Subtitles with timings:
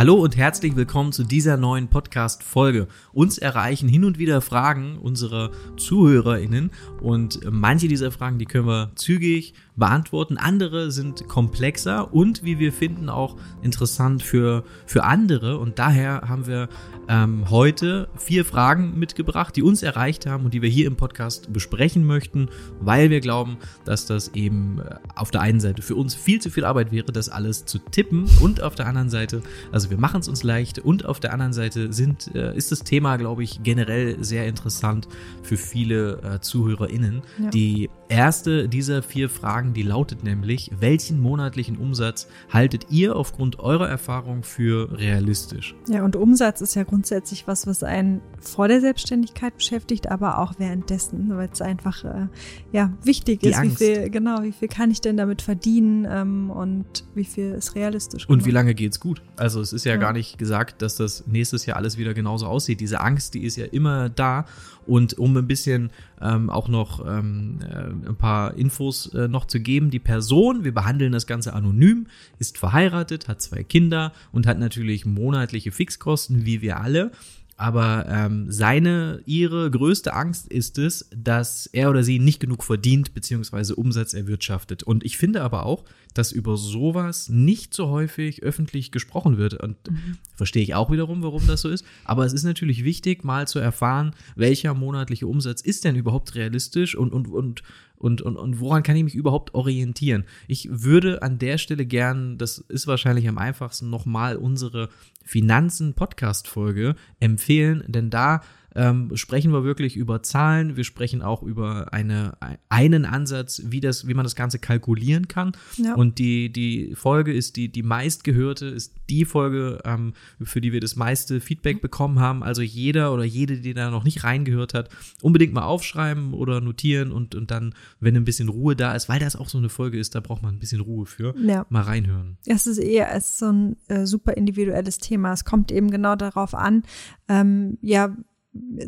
[0.00, 2.88] Hallo und herzlich willkommen zu dieser neuen Podcast-Folge.
[3.12, 6.70] Uns erreichen hin und wieder Fragen unserer ZuhörerInnen
[7.02, 10.38] und manche dieser Fragen, die können wir zügig beantworten.
[10.38, 15.58] Andere sind komplexer und wie wir finden auch interessant für, für andere.
[15.58, 16.70] Und daher haben wir
[17.08, 21.52] ähm, heute vier Fragen mitgebracht, die uns erreicht haben und die wir hier im Podcast
[21.52, 22.48] besprechen möchten,
[22.80, 26.50] weil wir glauben, dass das eben äh, auf der einen Seite für uns viel zu
[26.50, 29.42] viel Arbeit wäre, das alles zu tippen und auf der anderen Seite,
[29.72, 32.80] also wir machen es uns leicht und auf der anderen Seite sind, äh, ist das
[32.80, 35.08] Thema, glaube ich, generell sehr interessant
[35.42, 37.22] für viele äh, ZuhörerInnen.
[37.38, 37.50] Ja.
[37.50, 43.88] Die erste dieser vier Fragen, die lautet nämlich, welchen monatlichen Umsatz haltet ihr aufgrund eurer
[43.88, 45.74] Erfahrung für realistisch?
[45.88, 50.54] Ja, und Umsatz ist ja grundsätzlich was, was einen vor der Selbstständigkeit beschäftigt, aber auch
[50.58, 52.26] währenddessen, weil es einfach äh,
[52.72, 53.80] ja wichtig Die ist, Angst.
[53.80, 57.74] wie viel genau, wie viel kann ich denn damit verdienen ähm, und wie viel ist
[57.74, 58.28] realistisch.
[58.28, 59.22] Und wie lange geht's gut?
[59.36, 62.46] Also es ist ja, ja gar nicht gesagt, dass das nächstes Jahr alles wieder genauso
[62.46, 62.80] aussieht.
[62.80, 64.46] Diese Angst, die ist ja immer da
[64.86, 69.60] und um ein bisschen ähm, auch noch ähm, äh, ein paar Infos äh, noch zu
[69.60, 72.06] geben, die Person, wir behandeln das Ganze anonym,
[72.38, 77.12] ist verheiratet, hat zwei Kinder und hat natürlich monatliche Fixkosten, wie wir alle.
[77.60, 83.12] Aber ähm, seine, ihre größte Angst ist es, dass er oder sie nicht genug verdient
[83.12, 83.74] bzw.
[83.74, 84.82] Umsatz erwirtschaftet.
[84.82, 89.62] Und ich finde aber auch, dass über sowas nicht so häufig öffentlich gesprochen wird.
[89.62, 90.16] Und mhm.
[90.34, 91.84] verstehe ich auch wiederum, warum das so ist.
[92.06, 96.94] Aber es ist natürlich wichtig, mal zu erfahren, welcher monatliche Umsatz ist denn überhaupt realistisch
[96.94, 97.62] und, und, und,
[98.00, 100.24] und, und, und woran kann ich mich überhaupt orientieren?
[100.48, 104.88] Ich würde an der Stelle gern, das ist wahrscheinlich am einfachsten, nochmal unsere
[105.24, 108.40] Finanzen-Podcast-Folge empfehlen, denn da
[108.74, 110.76] ähm, sprechen wir wirklich über Zahlen.
[110.76, 112.36] Wir sprechen auch über eine,
[112.68, 115.52] einen Ansatz, wie, das, wie man das Ganze kalkulieren kann.
[115.76, 115.94] Ja.
[115.94, 120.80] Und die, die Folge ist die, die meistgehörte, ist die Folge, ähm, für die wir
[120.80, 122.42] das meiste Feedback bekommen haben.
[122.42, 124.88] Also jeder oder jede, die da noch nicht reingehört hat,
[125.22, 129.18] unbedingt mal aufschreiben oder notieren und, und dann, wenn ein bisschen Ruhe da ist, weil
[129.18, 131.66] das auch so eine Folge ist, da braucht man ein bisschen Ruhe für, ja.
[131.68, 132.38] mal reinhören.
[132.46, 135.32] Es ist eher es ist so ein äh, super individuelles Thema.
[135.32, 136.82] Es kommt eben genau darauf an,
[137.28, 138.16] ähm, ja,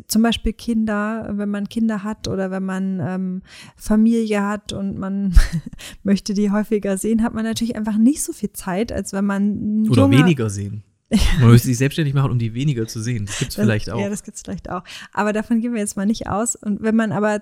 [0.07, 3.41] zum Beispiel Kinder, wenn man Kinder hat oder wenn man ähm,
[3.75, 5.33] Familie hat und man
[6.03, 9.87] möchte die häufiger sehen, hat man natürlich einfach nicht so viel Zeit, als wenn man
[9.89, 10.83] oder weniger sehen.
[11.39, 13.25] Man müsste sich selbstständig machen, um die weniger zu sehen.
[13.25, 13.99] Das gibt's vielleicht auch.
[13.99, 14.83] Ja, das gibt's vielleicht auch.
[15.11, 16.55] Aber davon gehen wir jetzt mal nicht aus.
[16.55, 17.39] Und wenn man aber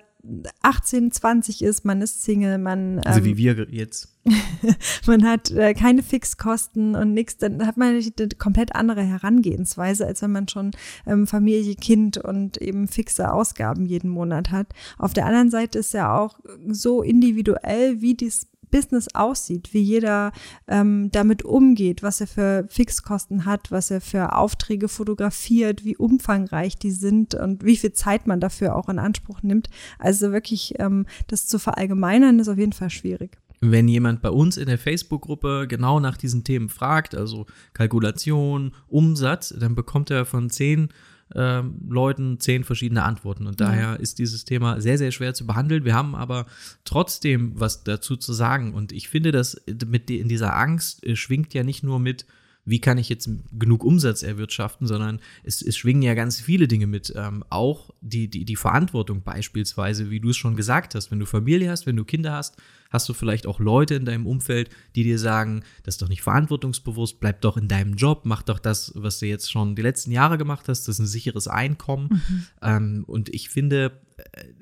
[0.61, 2.99] 18, 20 ist, man ist Single, man.
[2.99, 4.09] Also ähm, wie wir jetzt.
[5.07, 10.21] man hat äh, keine Fixkosten und nichts, dann hat man eine komplett andere Herangehensweise, als
[10.21, 10.71] wenn man schon
[11.07, 14.67] ähm, Familie, Kind und eben fixe Ausgaben jeden Monat hat.
[14.99, 20.31] Auf der anderen Seite ist ja auch so individuell, wie dies Business aussieht, wie jeder
[20.67, 26.77] ähm, damit umgeht, was er für Fixkosten hat, was er für Aufträge fotografiert, wie umfangreich
[26.77, 29.69] die sind und wie viel Zeit man dafür auch in Anspruch nimmt.
[29.99, 33.37] Also wirklich ähm, das zu verallgemeinern ist auf jeden Fall schwierig.
[33.63, 39.53] Wenn jemand bei uns in der Facebook-Gruppe genau nach diesen Themen fragt, also Kalkulation, Umsatz,
[39.55, 40.89] dann bekommt er von zehn
[41.35, 43.47] ähm, Leuten zehn verschiedene Antworten.
[43.47, 45.85] Und daher ist dieses Thema sehr, sehr schwer zu behandeln.
[45.85, 46.45] Wir haben aber
[46.85, 48.73] trotzdem was dazu zu sagen.
[48.73, 52.25] Und ich finde, dass mit in dieser Angst äh, schwingt ja nicht nur mit,
[52.65, 56.87] wie kann ich jetzt genug Umsatz erwirtschaften, sondern es, es schwingen ja ganz viele Dinge
[56.87, 57.11] mit.
[57.15, 61.25] Ähm, auch die, die, die Verantwortung beispielsweise, wie du es schon gesagt hast, wenn du
[61.25, 62.57] Familie hast, wenn du Kinder hast,
[62.91, 66.21] hast du vielleicht auch Leute in deinem Umfeld, die dir sagen, das ist doch nicht
[66.21, 70.11] verantwortungsbewusst, bleib doch in deinem Job, mach doch das, was du jetzt schon die letzten
[70.11, 72.09] Jahre gemacht hast, das ist ein sicheres Einkommen.
[72.11, 72.45] Mhm.
[72.61, 73.91] Ähm, und ich finde,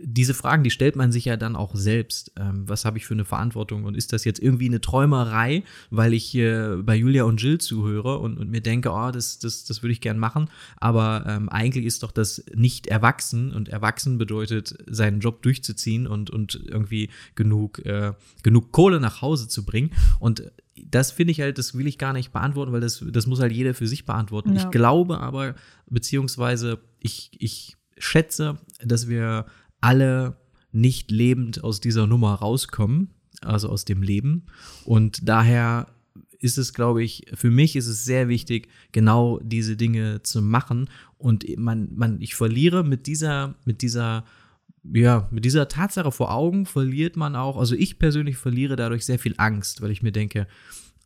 [0.01, 2.31] diese Fragen, die stellt man sich ja dann auch selbst.
[2.37, 6.13] Ähm, was habe ich für eine Verantwortung und ist das jetzt irgendwie eine Träumerei, weil
[6.13, 9.83] ich hier bei Julia und Jill zuhöre und, und mir denke, oh, das, das, das
[9.83, 10.49] würde ich gern machen.
[10.77, 16.29] Aber ähm, eigentlich ist doch das nicht erwachsen und erwachsen bedeutet, seinen Job durchzuziehen und,
[16.29, 18.13] und irgendwie genug, äh,
[18.43, 19.91] genug Kohle nach Hause zu bringen.
[20.19, 23.39] Und das finde ich halt, das will ich gar nicht beantworten, weil das, das muss
[23.39, 24.55] halt jeder für sich beantworten.
[24.55, 24.63] Ja.
[24.63, 25.55] Ich glaube aber,
[25.87, 29.45] beziehungsweise ich, ich schätze, dass wir
[29.81, 30.37] alle
[30.71, 33.09] nicht lebend aus dieser Nummer rauskommen,
[33.41, 34.45] also aus dem Leben.
[34.85, 35.87] Und daher
[36.39, 40.89] ist es, glaube ich, für mich ist es sehr wichtig, genau diese Dinge zu machen.
[41.17, 44.23] Und man, man, ich verliere mit dieser, mit dieser,
[44.83, 49.19] ja, mit dieser Tatsache vor Augen verliert man auch, also ich persönlich verliere dadurch sehr
[49.19, 50.47] viel Angst, weil ich mir denke,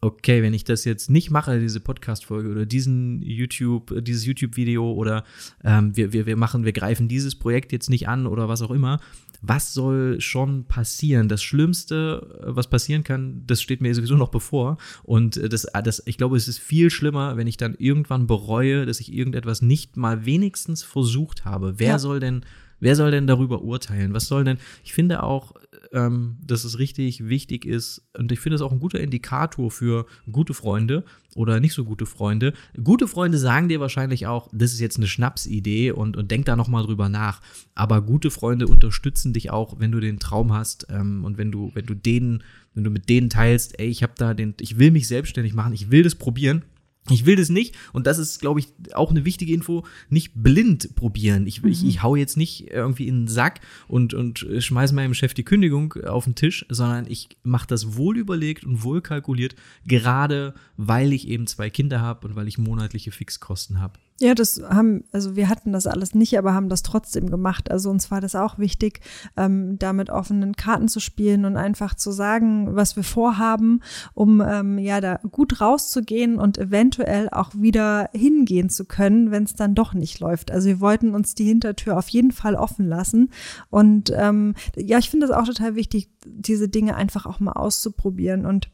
[0.04, 5.24] okay, wenn ich das jetzt nicht mache, diese Podcast-Folge oder diesen YouTube, dieses YouTube-Video oder
[5.64, 8.72] ähm, wir, wir, wir machen, wir greifen dieses Projekt jetzt nicht an oder was auch
[8.72, 9.00] immer,
[9.42, 11.28] was soll schon passieren?
[11.28, 14.78] Das Schlimmste, was passieren kann, das steht mir sowieso noch bevor.
[15.04, 18.86] Und äh, das, das, ich glaube, es ist viel schlimmer, wenn ich dann irgendwann bereue,
[18.86, 21.76] dass ich irgendetwas nicht mal wenigstens versucht habe.
[21.78, 22.00] Wer ja.
[22.00, 22.46] soll denn
[22.84, 24.14] Wer soll denn darüber urteilen?
[24.14, 25.54] Was soll denn, ich finde auch,
[25.94, 30.06] ähm, dass es richtig wichtig ist und ich finde es auch ein guter Indikator für
[30.30, 32.52] gute Freunde oder nicht so gute Freunde.
[32.84, 36.58] Gute Freunde sagen dir wahrscheinlich auch, das ist jetzt eine Schnapsidee und, und denk da
[36.58, 37.40] nochmal drüber nach.
[37.74, 41.72] Aber gute Freunde unterstützen dich auch, wenn du den Traum hast ähm, und wenn du,
[41.76, 42.44] wenn du denen,
[42.74, 45.72] wenn du mit denen teilst, ey, ich habe da den, ich will mich selbstständig machen,
[45.72, 46.64] ich will das probieren
[47.10, 50.96] ich will das nicht, und das ist, glaube ich, auch eine wichtige Info, nicht blind
[50.96, 51.48] probieren.
[51.48, 51.70] Ich, mhm.
[51.70, 55.44] ich, ich hau jetzt nicht irgendwie in den Sack und, und schmeiß meinem Chef die
[55.44, 59.56] Kündigung auf den Tisch, sondern ich mache das wohl überlegt und wohl kalkuliert,
[59.86, 64.00] gerade weil ich eben zwei Kinder habe und weil ich monatliche Fixkosten habe.
[64.20, 67.72] Ja, das haben, also wir hatten das alles nicht, aber haben das trotzdem gemacht.
[67.72, 69.02] Also uns war das auch wichtig,
[69.36, 73.82] ähm, da mit offenen Karten zu spielen und einfach zu sagen, was wir vorhaben,
[74.14, 79.56] um ähm, ja da gut rauszugehen und eventuell auch wieder hingehen zu können, wenn es
[79.56, 80.52] dann doch nicht läuft.
[80.52, 83.32] Also wir wollten uns die Hintertür auf jeden Fall offen lassen.
[83.72, 88.46] Und ähm, ja, ich finde das auch total wichtig, diese Dinge einfach auch mal auszuprobieren
[88.46, 88.70] und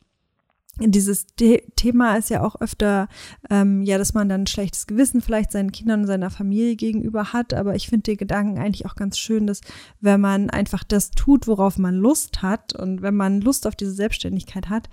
[0.79, 3.07] dieses The Thema ist ja auch öfter,
[3.49, 7.33] ähm, ja, dass man dann ein schlechtes Gewissen vielleicht seinen Kindern und seiner Familie gegenüber
[7.33, 7.53] hat.
[7.53, 9.61] Aber ich finde den Gedanken eigentlich auch ganz schön, dass
[10.01, 13.91] wenn man einfach das tut, worauf man Lust hat und wenn man Lust auf diese
[13.91, 14.89] Selbstständigkeit hat,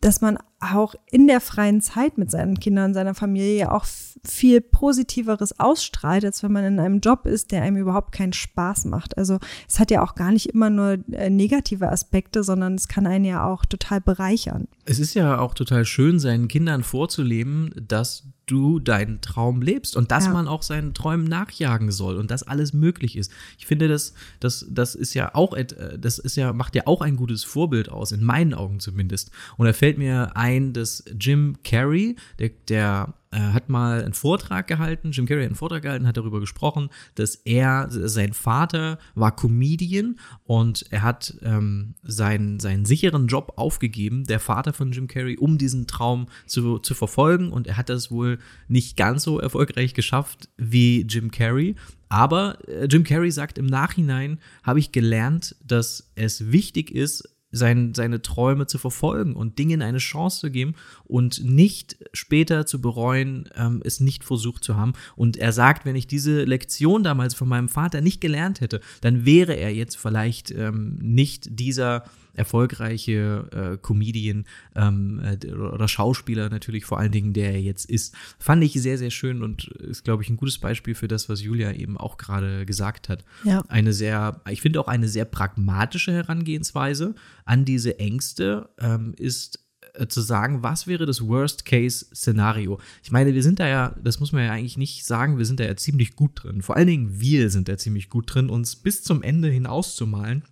[0.00, 3.84] dass man auch in der freien Zeit mit seinen Kindern seiner Familie auch
[4.24, 8.86] viel Positiveres ausstrahlt, als wenn man in einem Job ist, der einem überhaupt keinen Spaß
[8.86, 9.16] macht.
[9.16, 9.38] Also
[9.68, 13.24] es hat ja auch gar nicht immer nur äh, negative Aspekte, sondern es kann einen
[13.24, 14.68] ja auch total bereichern.
[14.84, 20.10] Es ist ja auch total schön, seinen Kindern vorzuleben, dass du deinen Traum lebst und
[20.10, 20.32] dass ja.
[20.32, 23.30] man auch seinen Träumen nachjagen soll und dass alles möglich ist.
[23.58, 25.56] Ich finde, das, das, das ist ja auch,
[25.98, 29.30] das ist ja, macht ja auch ein gutes Vorbild aus, in meinen Augen zumindest.
[29.56, 34.66] Und da fällt mir ein, dass Jim Carrey, der, der äh, hat mal einen Vortrag
[34.66, 39.34] gehalten, Jim Carrey hat einen Vortrag gehalten, hat darüber gesprochen, dass er, sein Vater war
[39.34, 45.36] Comedian und er hat ähm, seinen, seinen sicheren Job aufgegeben, der Vater von Jim Carrey,
[45.36, 49.94] um diesen Traum zu, zu verfolgen und er hat das wohl nicht ganz so erfolgreich
[49.94, 51.76] geschafft wie Jim Carrey,
[52.10, 57.94] aber äh, Jim Carrey sagt im Nachhinein, habe ich gelernt, dass es wichtig ist, sein,
[57.94, 60.74] seine Träume zu verfolgen und Dingen eine Chance zu geben
[61.04, 64.92] und nicht später zu bereuen, ähm, es nicht versucht zu haben.
[65.16, 69.24] Und er sagt, wenn ich diese Lektion damals von meinem Vater nicht gelernt hätte, dann
[69.24, 72.04] wäre er jetzt vielleicht ähm, nicht dieser
[72.40, 78.14] erfolgreiche äh, Comedian ähm, äh, oder Schauspieler natürlich vor allen Dingen, der er jetzt ist.
[78.38, 81.42] Fand ich sehr, sehr schön und ist, glaube ich, ein gutes Beispiel für das, was
[81.42, 83.24] Julia eben auch gerade gesagt hat.
[83.44, 83.62] Ja.
[83.68, 87.14] Eine sehr, ich finde auch eine sehr pragmatische Herangehensweise
[87.44, 89.58] an diese Ängste ähm, ist
[89.94, 92.80] äh, zu sagen, was wäre das Worst-Case-Szenario?
[93.02, 95.60] Ich meine, wir sind da ja, das muss man ja eigentlich nicht sagen, wir sind
[95.60, 96.62] da ja ziemlich gut drin.
[96.62, 100.06] Vor allen Dingen wir sind da ziemlich gut drin, uns bis zum Ende hinaus zu
[100.06, 100.44] malen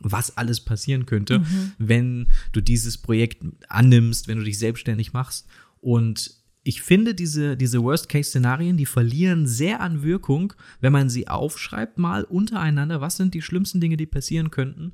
[0.00, 1.72] was alles passieren könnte, mhm.
[1.78, 5.46] wenn du dieses Projekt annimmst, wenn du dich selbstständig machst.
[5.80, 11.98] Und ich finde, diese, diese Worst-Case-Szenarien, die verlieren sehr an Wirkung, wenn man sie aufschreibt,
[11.98, 14.92] mal untereinander, was sind die schlimmsten Dinge, die passieren könnten,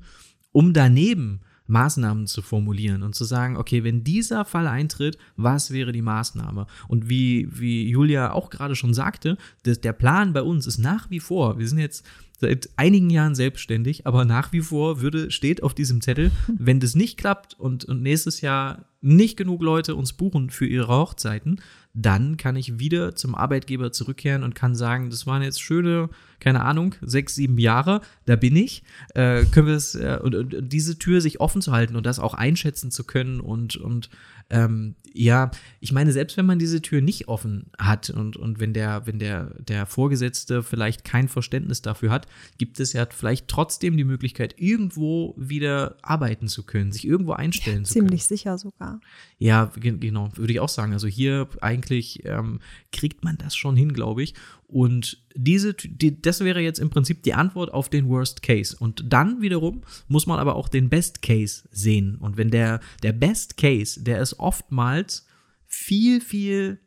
[0.51, 5.91] um daneben Maßnahmen zu formulieren und zu sagen, okay, wenn dieser Fall eintritt, was wäre
[5.91, 6.67] die Maßnahme?
[6.87, 11.09] Und wie, wie Julia auch gerade schon sagte, das, der Plan bei uns ist nach
[11.09, 12.05] wie vor, wir sind jetzt
[12.39, 16.95] seit einigen Jahren selbstständig, aber nach wie vor würde, steht auf diesem Zettel, wenn das
[16.95, 21.61] nicht klappt und, und nächstes Jahr nicht genug Leute uns buchen für ihre Hochzeiten,
[21.93, 26.63] dann kann ich wieder zum Arbeitgeber zurückkehren und kann sagen, das waren jetzt schöne, keine
[26.63, 28.83] Ahnung, sechs, sieben Jahre, da bin ich.
[29.13, 32.19] Äh, können wir es, äh, und, und, diese Tür sich offen zu halten und das
[32.19, 34.09] auch einschätzen zu können und, und
[34.49, 35.49] ähm, ja,
[35.79, 39.17] ich meine, selbst wenn man diese Tür nicht offen hat und, und wenn der, wenn
[39.17, 44.55] der, der Vorgesetzte vielleicht kein Verständnis dafür hat, gibt es ja vielleicht trotzdem die Möglichkeit,
[44.57, 48.07] irgendwo wieder arbeiten zu können, sich irgendwo einstellen ja, zu können.
[48.09, 48.99] Ziemlich sicher sogar.
[49.37, 50.91] Ja, genau, würde ich auch sagen.
[50.91, 52.59] Also hier eigentlich ähm,
[52.91, 54.33] kriegt man das schon hin, glaube ich.
[54.67, 58.75] Und diese, die, das wäre jetzt im Prinzip die Antwort auf den Worst Case.
[58.77, 62.15] Und dann wiederum muss man aber auch den Best Case sehen.
[62.15, 65.27] Und wenn der, der Best Case, der ist oftmals
[65.67, 66.79] viel, viel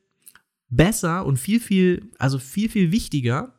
[0.68, 3.54] besser und viel, viel, also viel, viel wichtiger,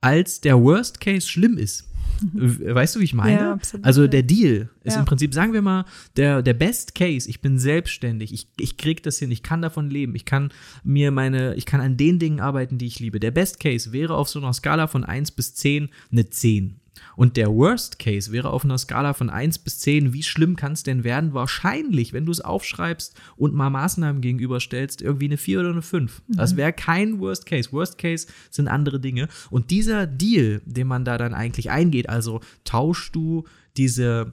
[0.00, 1.88] als der Worst Case schlimm ist.
[2.32, 3.32] Weißt du, wie ich meine?
[3.34, 5.00] Ja, absolut, also der Deal ist Ja.
[5.00, 5.84] im Prinzip, sagen wir mal,
[6.16, 9.90] der, der Best Case, ich bin selbstständig, ich, ich krieg das hin, ich kann davon
[9.90, 10.52] leben, ich kann
[10.84, 13.20] mir meine, ich kann an den Dingen arbeiten, die ich liebe.
[13.20, 16.76] Der Best Case wäre auf so einer Skala von 1 bis 10 eine 10.
[17.16, 20.72] Und der Worst Case wäre auf einer Skala von 1 bis 10, wie schlimm kann
[20.72, 21.34] es denn werden?
[21.34, 26.22] Wahrscheinlich, wenn du es aufschreibst und mal Maßnahmen gegenüberstellst, irgendwie eine 4 oder eine 5.
[26.28, 27.72] Das wäre kein Worst Case.
[27.72, 29.28] Worst Case sind andere Dinge.
[29.50, 33.44] Und dieser Deal, den man da dann eigentlich eingeht, also tauschst du
[33.76, 34.32] diese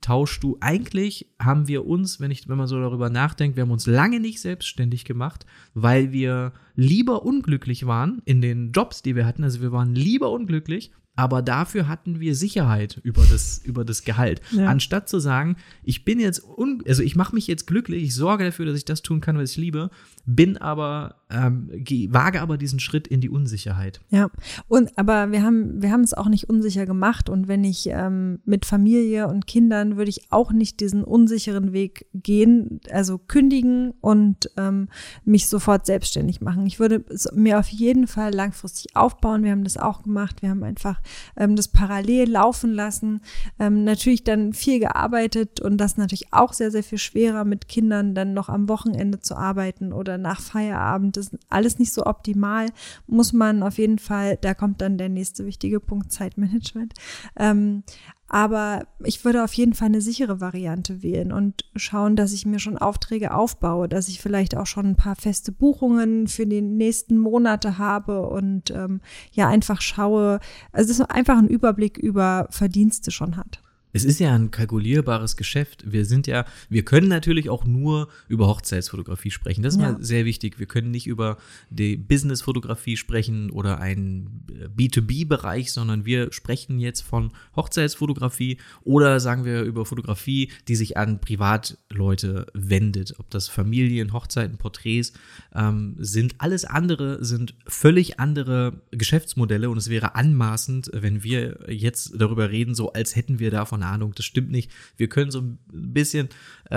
[0.00, 3.72] tauschst du eigentlich haben wir uns, wenn ich wenn man so darüber nachdenkt, wir haben
[3.72, 9.26] uns lange nicht selbstständig gemacht, weil wir lieber unglücklich waren in den Jobs, die wir
[9.26, 14.04] hatten, also wir waren lieber unglücklich, aber dafür hatten wir Sicherheit über das über das
[14.04, 14.66] Gehalt, Ja.
[14.66, 18.44] anstatt zu sagen, ich bin jetzt un also ich mache mich jetzt glücklich, ich sorge
[18.44, 19.90] dafür, dass ich das tun kann, was ich liebe,
[20.26, 21.68] bin aber ähm,
[22.10, 24.00] wage aber diesen Schritt in die Unsicherheit.
[24.10, 24.30] Ja,
[24.66, 28.40] und aber wir haben wir haben es auch nicht unsicher gemacht und wenn ich ähm,
[28.44, 34.50] mit Familie und Kindern würde ich auch nicht diesen unsicheren Weg gehen, also kündigen und
[34.56, 34.88] ähm,
[35.24, 36.66] mich sofort selbstständig machen.
[36.66, 39.44] Ich würde es mir auf jeden Fall langfristig aufbauen.
[39.44, 40.42] Wir haben das auch gemacht.
[40.42, 41.00] Wir haben einfach
[41.36, 43.20] ähm, das parallel laufen lassen.
[43.58, 48.14] Ähm, natürlich dann viel gearbeitet und das natürlich auch sehr sehr viel schwerer mit Kindern
[48.14, 51.16] dann noch am Wochenende zu arbeiten oder nach Feierabend.
[51.16, 52.66] Ist alles nicht so optimal
[53.06, 56.94] muss man auf jeden Fall, da kommt dann der nächste wichtige Punkt, Zeitmanagement.
[57.36, 57.82] Ähm,
[58.28, 62.60] aber ich würde auf jeden Fall eine sichere Variante wählen und schauen, dass ich mir
[62.60, 67.18] schon Aufträge aufbaue, dass ich vielleicht auch schon ein paar feste Buchungen für die nächsten
[67.18, 69.00] Monate habe und ähm,
[69.32, 70.38] ja einfach schaue,
[70.70, 73.60] also dass man einfach einen Überblick über Verdienste schon hat.
[73.92, 75.84] Es ist ja ein kalkulierbares Geschäft.
[75.90, 79.62] Wir sind ja, wir können natürlich auch nur über Hochzeitsfotografie sprechen.
[79.62, 79.92] Das ist Ja.
[79.92, 80.58] mal sehr wichtig.
[80.58, 81.38] Wir können nicht über
[81.70, 89.62] die Businessfotografie sprechen oder einen B2B-Bereich, sondern wir sprechen jetzt von Hochzeitsfotografie oder sagen wir
[89.62, 93.14] über Fotografie, die sich an Privatleute wendet.
[93.18, 95.12] Ob das Familien, Hochzeiten, Porträts
[95.54, 96.34] ähm, sind.
[96.38, 102.74] Alles andere sind völlig andere Geschäftsmodelle und es wäre anmaßend, wenn wir jetzt darüber reden,
[102.74, 104.12] so als hätten wir davon Ahnung.
[104.14, 104.70] Das stimmt nicht.
[104.96, 106.28] Wir können so ein bisschen
[106.70, 106.76] äh,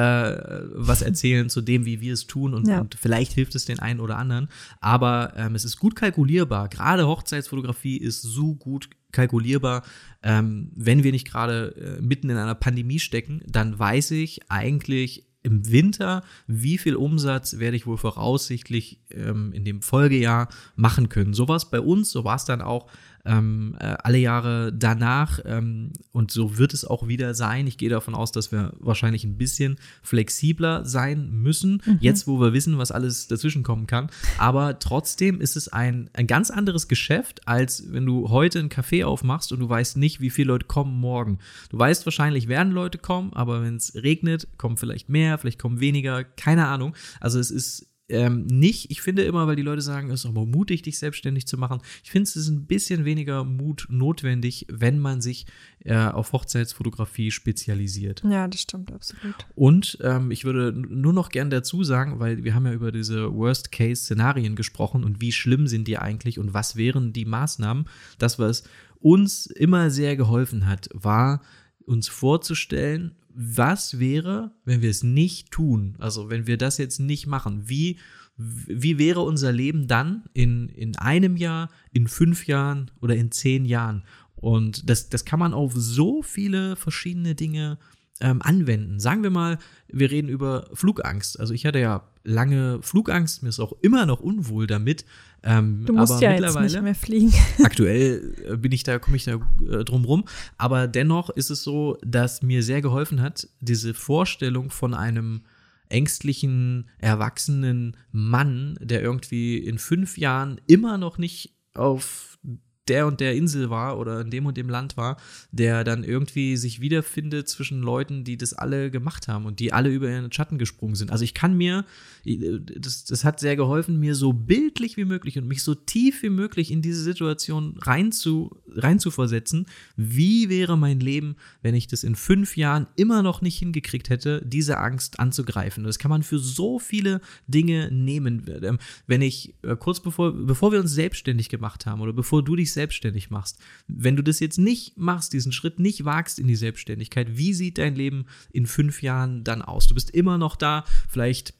[0.73, 2.81] was erzählen zu dem, wie wir es tun und, Ja.
[2.81, 4.49] und vielleicht hilft es den einen oder anderen.
[4.81, 6.67] Aber ähm, es ist gut kalkulierbar.
[6.69, 9.83] Gerade Hochzeitsfotografie ist so gut kalkulierbar.
[10.23, 15.27] Ähm, wenn wir nicht gerade äh, mitten in einer Pandemie stecken, dann weiß ich eigentlich
[15.45, 21.33] im Winter, wie viel Umsatz werde ich wohl voraussichtlich ähm, in dem Folgejahr machen können.
[21.33, 22.89] So war es bei uns, so war es dann auch
[23.25, 27.67] ähm, äh, alle Jahre danach ähm, und so wird es auch wieder sein.
[27.67, 32.53] Ich gehe davon aus, dass wir wahrscheinlich ein bisschen flexibler sein müssen, jetzt wo wir
[32.53, 34.09] wissen, was alles dazwischen kommen kann.
[34.37, 39.05] Aber trotzdem ist es ein, ein ganz anderes Geschäft, als wenn du heute ein Café
[39.05, 41.39] aufmachst und du weißt nicht, wie viele Leute kommen morgen.
[41.69, 45.79] Du weißt wahrscheinlich, werden Leute kommen, aber wenn es regnet, kommen vielleicht mehr, vielleicht kommen
[45.79, 46.95] weniger, keine Ahnung.
[47.19, 50.45] Also es ist ähm, nicht, ich finde immer, weil die Leute sagen, es ist aber
[50.45, 51.81] mutig, dich selbstständig zu machen.
[52.03, 55.45] Ich finde, es ist ein bisschen weniger Mut notwendig, wenn man sich
[55.79, 58.21] äh, auf Hochzeitsfotografie spezialisiert.
[58.29, 59.35] Ja, das stimmt absolut.
[59.55, 63.33] Und ähm, ich würde nur noch gern dazu sagen, weil wir haben ja über diese
[63.33, 67.85] Worst-Case-Szenarien gesprochen und wie schlimm sind die eigentlich und was wären die Maßnahmen.
[68.17, 68.63] Das, was
[68.99, 71.41] uns immer sehr geholfen hat, war
[71.85, 75.95] uns vorzustellen, was wäre, wenn wir es nicht tun?
[75.99, 77.99] Also wenn wir das jetzt nicht machen, wie,
[78.37, 83.65] wie wäre unser Leben dann in, in einem Jahr, in fünf Jahren oder in zehn
[83.65, 84.03] Jahren?
[84.35, 87.77] Und das, das kann man auf so viele verschiedene Dinge
[88.21, 88.99] ähm, anwenden.
[88.99, 91.39] Sagen wir mal, wir reden über Flugangst.
[91.39, 95.05] Also ich hatte ja lange Flugangst, mir ist auch immer noch unwohl damit.
[95.43, 97.33] Ähm, Du musst aber ja jetzt mittlerweile, nicht mehr fliegen.
[97.63, 99.39] aktuell äh, bin ich da, komme ich da
[99.69, 100.25] äh, drum rum.
[100.57, 105.41] Aber dennoch ist es so, dass mir sehr geholfen hat, diese Vorstellung von einem
[105.89, 112.39] ängstlichen, erwachsenen Mann, der irgendwie in fünf Jahren immer noch nicht auf
[112.87, 115.17] der und der Insel war oder in dem und dem Land war,
[115.51, 119.89] der dann irgendwie sich wiederfindet zwischen Leuten, die das alle gemacht haben und die alle
[119.89, 121.11] über ihren Schatten gesprungen sind.
[121.11, 121.85] Also ich kann mir,
[122.25, 126.29] das, das hat sehr geholfen, mir so bildlich wie möglich und mich so tief wie
[126.29, 129.65] möglich in diese Situation rein zu, rein zu versetzen.
[129.95, 134.41] Wie wäre mein Leben, wenn ich das in fünf Jahren immer noch nicht hingekriegt hätte,
[134.45, 135.85] diese Angst anzugreifen?
[135.85, 138.45] Das kann man für so viele Dinge nehmen.
[138.61, 142.55] Ähm, Wenn ich äh, kurz bevor, bevor wir uns selbstständig gemacht haben oder bevor du
[142.55, 146.55] dich selbstständig machst, wenn du das jetzt nicht machst, diesen Schritt nicht wagst in die
[146.55, 149.87] Selbstständigkeit, wie sieht dein Leben in fünf Jahren dann aus?
[149.87, 151.53] Du bist immer noch da, vielleicht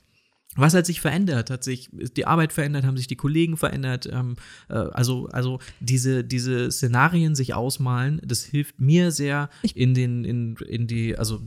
[0.55, 1.50] was hat sich verändert?
[1.50, 2.86] Hat sich die Arbeit verändert?
[2.86, 4.08] Haben sich die Kollegen verändert?
[4.12, 4.36] Ähm,
[4.70, 10.55] äh, also, also diese, diese Szenarien sich ausmalen, das hilft mir sehr in den, in,
[10.67, 11.41] in die, also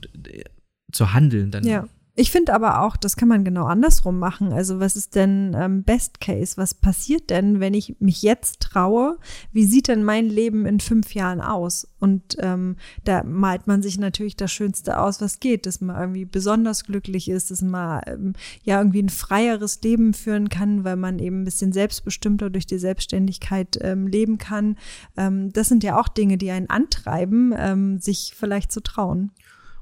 [0.92, 1.64] zu handeln dann.
[1.64, 1.88] Ja.
[2.18, 4.50] Ich finde aber auch, das kann man genau andersrum machen.
[4.50, 6.56] Also was ist denn ähm, Best Case?
[6.56, 9.18] Was passiert denn, wenn ich mich jetzt traue?
[9.52, 11.87] Wie sieht denn mein Leben in fünf Jahren aus?
[12.00, 16.25] Und ähm, da malt man sich natürlich das Schönste aus, was geht, dass man irgendwie
[16.25, 18.32] besonders glücklich ist, dass man ähm,
[18.62, 22.78] ja irgendwie ein freieres Leben führen kann, weil man eben ein bisschen selbstbestimmter durch die
[22.78, 24.78] Selbstständigkeit ähm, leben kann.
[25.18, 29.32] Ähm, das sind ja auch Dinge, die einen antreiben, ähm, sich vielleicht zu trauen.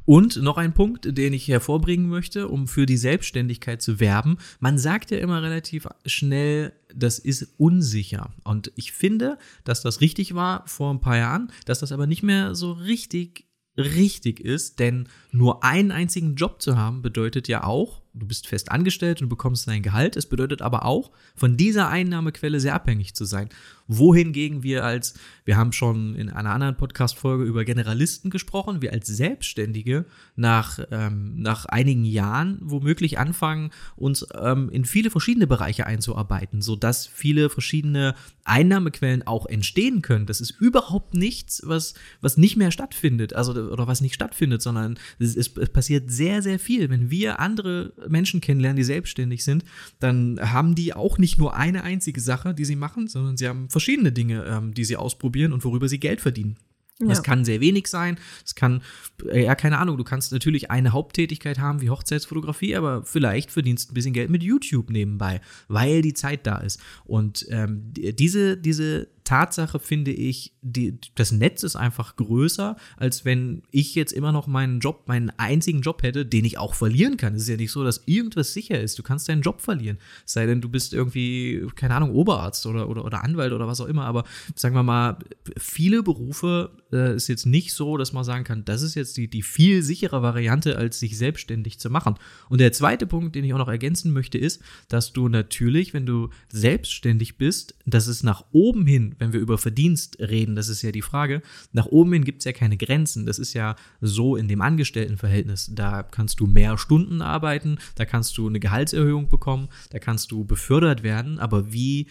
[0.07, 4.37] Und noch ein Punkt, den ich hervorbringen möchte, um für die Selbstständigkeit zu werben.
[4.61, 8.35] Man sagt ja immer relativ schnell, das ist unsicher.
[8.45, 12.23] Und ich finde, dass das richtig war vor ein paar Jahren, dass das aber nicht
[12.23, 13.47] mehr so richtig
[13.77, 18.71] richtig ist, denn nur einen einzigen Job zu haben bedeutet ja auch, du bist fest
[18.71, 20.17] angestellt und bekommst dein Gehalt.
[20.17, 23.49] Es bedeutet aber auch, von dieser Einnahmequelle sehr abhängig zu sein.
[23.87, 29.09] Wohingegen wir als, wir haben schon in einer anderen Podcast-Folge über Generalisten gesprochen, wir als
[29.09, 30.07] Selbstständige
[30.37, 37.07] nach, ähm, nach einigen Jahren womöglich anfangen, uns ähm, in viele verschiedene Bereiche einzuarbeiten, sodass
[37.07, 40.27] viele verschiedene Einnahmequellen auch entstehen können.
[40.27, 44.99] Das ist überhaupt nichts, was, was nicht mehr stattfindet, also oder was nicht stattfindet, sondern
[45.19, 46.89] es, es passiert sehr, sehr viel.
[46.89, 49.65] Wenn wir andere Menschen kennenlernen, die selbstständig sind,
[49.99, 53.69] dann haben die auch nicht nur eine einzige Sache, die sie machen, sondern sie haben
[53.71, 56.57] verschiedene Dinge, ähm, die sie ausprobieren und worüber sie Geld verdienen.
[57.01, 57.09] Ja.
[57.09, 58.19] Das kann sehr wenig sein.
[58.45, 58.83] Es kann,
[59.29, 63.91] äh, ja, keine Ahnung, du kannst natürlich eine Haupttätigkeit haben wie Hochzeitsfotografie, aber vielleicht verdienst
[63.91, 66.81] ein bisschen Geld mit YouTube nebenbei, weil die Zeit da ist.
[67.05, 73.63] Und ähm, diese, diese Tatsache finde ich, die, das Netz ist einfach größer, als wenn
[73.71, 77.35] ich jetzt immer noch meinen Job, meinen einzigen Job hätte, den ich auch verlieren kann.
[77.35, 78.99] Es ist ja nicht so, dass irgendwas sicher ist.
[78.99, 79.97] Du kannst deinen Job verlieren.
[80.27, 83.87] Sei denn, du bist irgendwie, keine Ahnung, Oberarzt oder, oder, oder Anwalt oder was auch
[83.87, 84.05] immer.
[84.05, 85.19] Aber sagen wir mal,
[85.57, 89.29] viele Berufe äh, ist jetzt nicht so, dass man sagen kann, das ist jetzt die,
[89.29, 92.17] die viel sichere Variante, als sich selbstständig zu machen.
[92.51, 96.05] Und der zweite Punkt, den ich auch noch ergänzen möchte, ist, dass du natürlich, wenn
[96.05, 100.83] du selbstständig bist, dass es nach oben hin wenn wir über Verdienst reden, das ist
[100.83, 101.43] ja die Frage,
[101.73, 103.27] nach oben hin gibt es ja keine Grenzen.
[103.27, 105.71] Das ist ja so in dem Angestelltenverhältnis.
[105.75, 110.45] Da kannst du mehr Stunden arbeiten, da kannst du eine Gehaltserhöhung bekommen, da kannst du
[110.45, 112.09] befördert werden, aber wie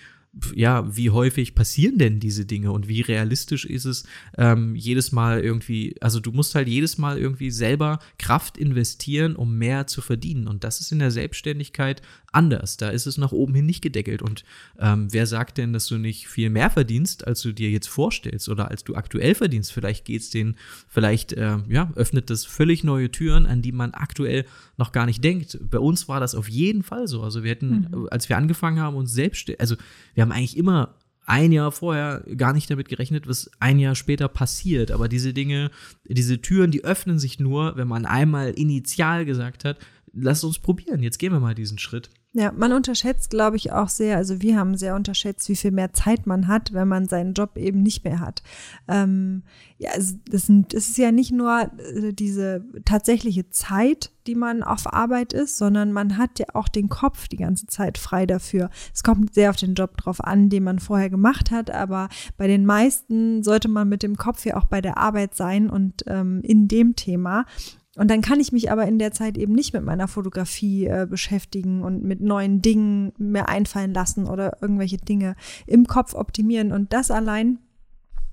[0.55, 4.03] ja, wie häufig passieren denn diese Dinge und wie realistisch ist es
[4.37, 9.57] ähm, jedes Mal irgendwie, also du musst halt jedes Mal irgendwie selber Kraft investieren, um
[9.57, 10.47] mehr zu verdienen.
[10.47, 12.77] Und das ist in der Selbstständigkeit anders.
[12.77, 14.21] Da ist es nach oben hin nicht gedeckelt.
[14.21, 14.43] Und
[14.79, 18.49] ähm, wer sagt denn, dass du nicht viel mehr verdienst, als du dir jetzt vorstellst
[18.49, 19.71] oder als du aktuell verdienst?
[19.71, 20.55] Vielleicht geht's den,
[20.87, 24.45] vielleicht äh, ja, öffnet das völlig neue Türen, an die man aktuell
[24.77, 25.59] noch gar nicht denkt.
[25.61, 27.21] Bei uns war das auf jeden Fall so.
[27.21, 28.07] Also wir hätten, mhm.
[28.09, 29.75] als wir angefangen haben, uns selbst, also
[30.15, 34.27] wir haben eigentlich immer ein Jahr vorher gar nicht damit gerechnet, was ein Jahr später
[34.27, 34.91] passiert.
[34.91, 35.71] Aber diese Dinge,
[36.05, 39.77] diese Türen, die öffnen sich nur, wenn man einmal initial gesagt hat,
[40.11, 42.09] lass uns probieren, jetzt gehen wir mal diesen Schritt.
[42.35, 45.93] Ja, man unterschätzt, glaube ich, auch sehr, also wir haben sehr unterschätzt, wie viel mehr
[45.93, 48.41] Zeit man hat, wenn man seinen Job eben nicht mehr hat.
[48.87, 49.43] Ähm,
[49.77, 54.63] ja, es, das, sind, es ist ja nicht nur äh, diese tatsächliche Zeit, die man
[54.63, 58.71] auf Arbeit ist, sondern man hat ja auch den Kopf die ganze Zeit frei dafür.
[58.91, 62.47] Es kommt sehr auf den Job drauf an, den man vorher gemacht hat, aber bei
[62.47, 66.41] den meisten sollte man mit dem Kopf ja auch bei der Arbeit sein und ähm,
[66.41, 67.45] in dem Thema.
[67.95, 71.05] Und dann kann ich mich aber in der Zeit eben nicht mit meiner Fotografie äh,
[71.07, 75.35] beschäftigen und mit neuen Dingen mir einfallen lassen oder irgendwelche Dinge
[75.67, 76.71] im Kopf optimieren.
[76.71, 77.59] Und das allein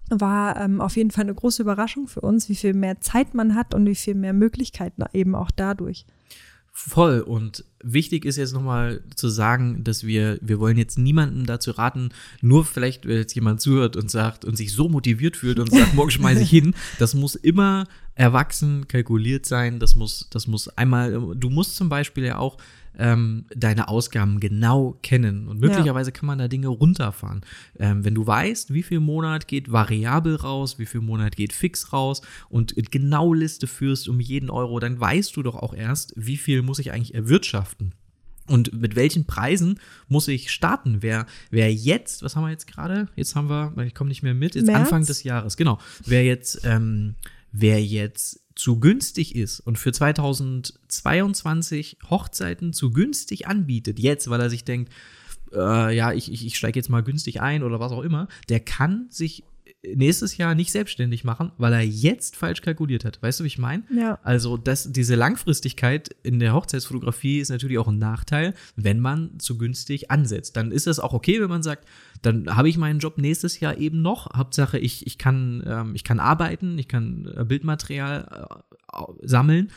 [0.08, 3.54] war ähm, auf jeden Fall eine große Überraschung für uns, wie viel mehr Zeit man
[3.54, 6.06] hat und wie viel mehr Möglichkeiten eben auch dadurch.
[6.72, 7.20] Voll.
[7.20, 12.10] Und wichtig ist jetzt nochmal zu sagen, dass wir, wir wollen jetzt niemanden dazu raten,
[12.40, 15.94] nur vielleicht, wenn jetzt jemand zuhört und sagt und sich so motiviert fühlt und sagt,
[15.94, 16.74] morgen schmeiße ich hin.
[16.98, 19.78] Das muss immer erwachsen kalkuliert sein.
[19.78, 22.58] Das muss, das muss einmal, du musst zum Beispiel ja auch
[22.98, 25.48] ähm, deine Ausgaben genau kennen.
[25.48, 26.16] Und möglicherweise ja.
[26.16, 27.42] kann man da Dinge runterfahren.
[27.78, 31.92] Ähm, wenn du weißt, wie viel Monat geht variabel raus, wie viel Monat geht fix
[31.92, 36.36] raus und genau Liste führst um jeden Euro, dann weißt du doch auch erst, wie
[36.36, 37.94] viel muss ich eigentlich erwirtschaften.
[38.50, 40.98] Und mit welchen Preisen muss ich starten?
[41.02, 43.06] Wer, wer jetzt, was haben wir jetzt gerade?
[43.14, 44.80] Jetzt haben wir, ich komme nicht mehr mit, jetzt März?
[44.80, 45.78] Anfang des Jahres, genau.
[46.04, 47.14] Wer jetzt, ähm,
[47.52, 54.50] wer jetzt zu günstig ist und für 2022 Hochzeiten zu günstig anbietet, jetzt, weil er
[54.50, 54.92] sich denkt,
[55.52, 58.60] äh, ja, ich, ich, ich steige jetzt mal günstig ein oder was auch immer, der
[58.60, 59.44] kann sich
[59.82, 63.22] nächstes Jahr nicht selbstständig machen, weil er jetzt falsch kalkuliert hat.
[63.22, 63.82] Weißt du, wie ich meine?
[63.94, 64.18] Ja.
[64.22, 69.56] Also, das, diese Langfristigkeit in der Hochzeitsfotografie ist natürlich auch ein Nachteil, wenn man zu
[69.58, 70.56] günstig ansetzt.
[70.56, 71.86] Dann ist das auch okay, wenn man sagt,
[72.22, 74.34] dann habe ich meinen Job nächstes Jahr eben noch.
[74.34, 78.48] Hauptsache, ich, ich, kann, ähm, ich kann arbeiten, ich kann äh, Bildmaterial
[78.92, 79.70] äh, sammeln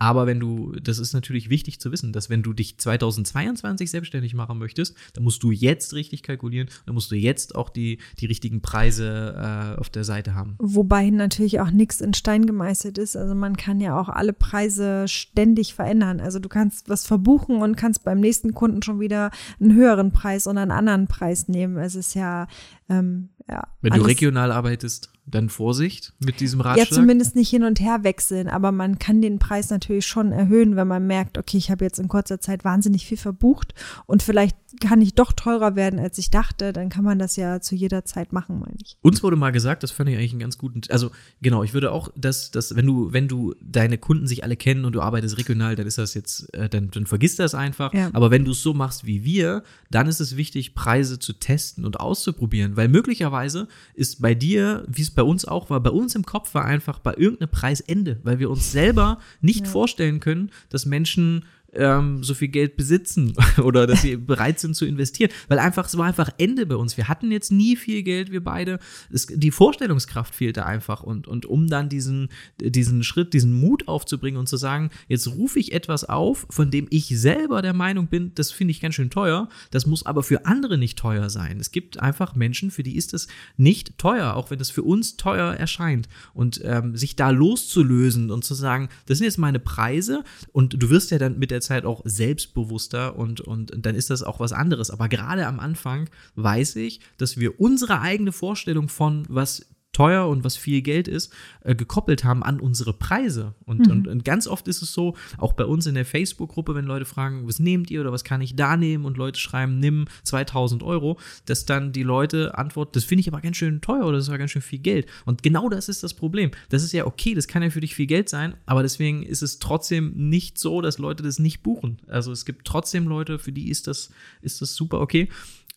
[0.00, 4.32] aber wenn du, das ist natürlich wichtig zu wissen, dass wenn du dich 2022 selbstständig
[4.32, 8.24] machen möchtest, dann musst du jetzt richtig kalkulieren, dann musst du jetzt auch die, die
[8.24, 10.54] richtigen Preise äh, auf der Seite haben.
[10.58, 13.14] Wobei natürlich auch nichts in Stein gemeißelt ist.
[13.14, 16.18] Also man kann ja auch alle Preise ständig verändern.
[16.20, 20.46] Also du kannst was verbuchen und kannst beim nächsten Kunden schon wieder einen höheren Preis
[20.46, 21.76] oder einen anderen Preis nehmen.
[21.76, 22.48] Es ist ja,
[22.88, 23.68] ähm, ja.
[23.82, 26.90] Wenn du regional arbeitest, dann Vorsicht mit diesem Ratschlag?
[26.90, 30.76] Ja, zumindest nicht hin und her wechseln, aber man kann den Preis natürlich schon erhöhen,
[30.76, 33.74] wenn man merkt, okay, ich habe jetzt in kurzer Zeit wahnsinnig viel verbucht
[34.06, 37.60] und vielleicht kann ich doch teurer werden, als ich dachte, dann kann man das ja
[37.60, 38.96] zu jeder Zeit machen, meine ich.
[39.02, 41.92] Uns wurde mal gesagt, das fand ich eigentlich einen ganz guten, also genau, ich würde
[41.92, 45.38] auch, dass, dass wenn du, wenn du deine Kunden sich alle kennen und du arbeitest
[45.38, 47.92] regional, dann ist das jetzt, äh, dann, dann vergiss das einfach.
[47.94, 48.10] Ja.
[48.12, 51.84] Aber wenn du es so machst wie wir, dann ist es wichtig, Preise zu testen
[51.84, 56.14] und auszuprobieren, weil möglicherweise ist bei dir, wie es bei uns auch war, bei uns
[56.14, 59.70] im Kopf war einfach bei irgendeinem Preis Ende, weil wir uns selber nicht ja.
[59.72, 64.84] vorstellen können, dass Menschen ähm, so viel Geld besitzen oder dass sie bereit sind zu
[64.84, 65.30] investieren.
[65.48, 66.96] Weil einfach, es war einfach Ende bei uns.
[66.96, 68.78] Wir hatten jetzt nie viel Geld, wir beide.
[69.12, 71.02] Es, die Vorstellungskraft fehlte einfach.
[71.02, 72.28] Und, und um dann diesen,
[72.60, 76.86] diesen Schritt, diesen Mut aufzubringen und zu sagen, jetzt rufe ich etwas auf, von dem
[76.90, 79.48] ich selber der Meinung bin, das finde ich ganz schön teuer.
[79.70, 81.60] Das muss aber für andere nicht teuer sein.
[81.60, 85.16] Es gibt einfach Menschen, für die ist es nicht teuer, auch wenn es für uns
[85.16, 86.08] teuer erscheint.
[86.34, 90.90] Und ähm, sich da loszulösen und zu sagen, das sind jetzt meine Preise und du
[90.90, 94.40] wirst ja dann mit der der Zeit auch selbstbewusster und, und dann ist das auch
[94.40, 94.90] was anderes.
[94.90, 100.44] Aber gerade am Anfang weiß ich, dass wir unsere eigene Vorstellung von, was teuer und
[100.44, 103.54] was viel Geld ist, äh, gekoppelt haben an unsere Preise.
[103.64, 103.92] Und, mhm.
[103.92, 107.04] und, und, ganz oft ist es so, auch bei uns in der Facebook-Gruppe, wenn Leute
[107.04, 110.82] fragen, was nehmt ihr oder was kann ich da nehmen und Leute schreiben, nimm 2000
[110.82, 114.28] Euro, dass dann die Leute antworten, das finde ich aber ganz schön teuer oder das
[114.28, 115.06] ist ganz schön viel Geld.
[115.24, 116.50] Und genau das ist das Problem.
[116.68, 119.42] Das ist ja okay, das kann ja für dich viel Geld sein, aber deswegen ist
[119.42, 121.98] es trotzdem nicht so, dass Leute das nicht buchen.
[122.06, 125.28] Also es gibt trotzdem Leute, für die ist das, ist das super okay.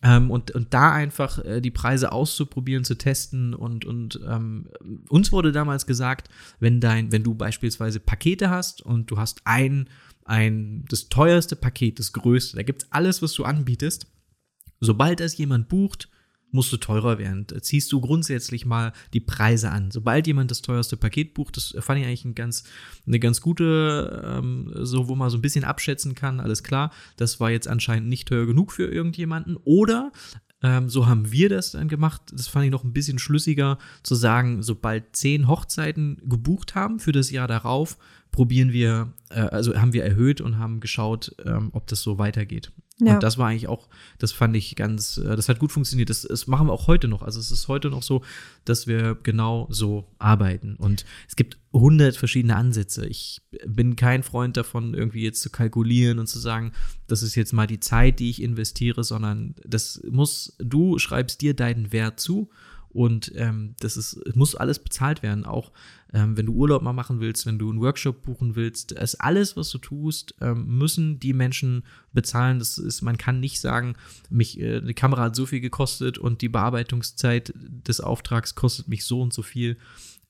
[0.04, 4.68] Ähm, und, und da einfach äh, die Preise auszuprobieren, zu testen und, und ähm,
[5.08, 6.28] uns wurde damals gesagt,
[6.60, 9.88] wenn dein, wenn du beispielsweise Pakete hast und du hast ein,
[10.26, 14.06] ein, das teuerste Paket, das größte, da gibt's alles, was du anbietest.
[14.78, 16.10] Sobald das jemand bucht,
[16.54, 17.46] musst du teurer werden.
[17.60, 19.90] Ziehst du grundsätzlich mal die Preise an.
[19.90, 22.64] Sobald jemand das teuerste Paket bucht, das fand ich eigentlich ein ganz,
[23.06, 27.40] eine ganz gute, ähm, so wo man so ein bisschen abschätzen kann, alles klar, das
[27.40, 29.56] war jetzt anscheinend nicht teuer genug für irgendjemanden.
[29.64, 30.12] Oder
[30.62, 32.22] ähm, so haben wir das dann gemacht.
[32.32, 37.12] Das fand ich noch ein bisschen schlüssiger zu sagen, sobald zehn Hochzeiten gebucht haben für
[37.12, 37.98] das Jahr darauf,
[38.34, 42.72] probieren wir, äh, also haben wir erhöht und haben geschaut, ähm, ob das so weitergeht.
[43.00, 43.14] Ja.
[43.14, 46.10] Und das war eigentlich auch, das fand ich ganz, äh, das hat gut funktioniert.
[46.10, 47.22] Das, das machen wir auch heute noch.
[47.22, 48.22] Also es ist heute noch so,
[48.64, 50.74] dass wir genau so arbeiten.
[50.74, 53.06] Und es gibt hundert verschiedene Ansätze.
[53.06, 56.72] Ich bin kein Freund davon, irgendwie jetzt zu kalkulieren und zu sagen,
[57.06, 61.54] das ist jetzt mal die Zeit, die ich investiere, sondern das muss, du schreibst dir
[61.54, 62.50] deinen Wert zu
[62.94, 65.44] und ähm, das ist, muss alles bezahlt werden.
[65.44, 65.72] Auch
[66.12, 69.56] ähm, wenn du Urlaub mal machen willst, wenn du einen Workshop buchen willst, ist alles,
[69.56, 72.60] was du tust, ähm, müssen die Menschen bezahlen.
[72.60, 73.96] Das ist, man kann nicht sagen,
[74.30, 79.04] mich, äh, die Kamera hat so viel gekostet und die Bearbeitungszeit des Auftrags kostet mich
[79.04, 79.76] so und so viel.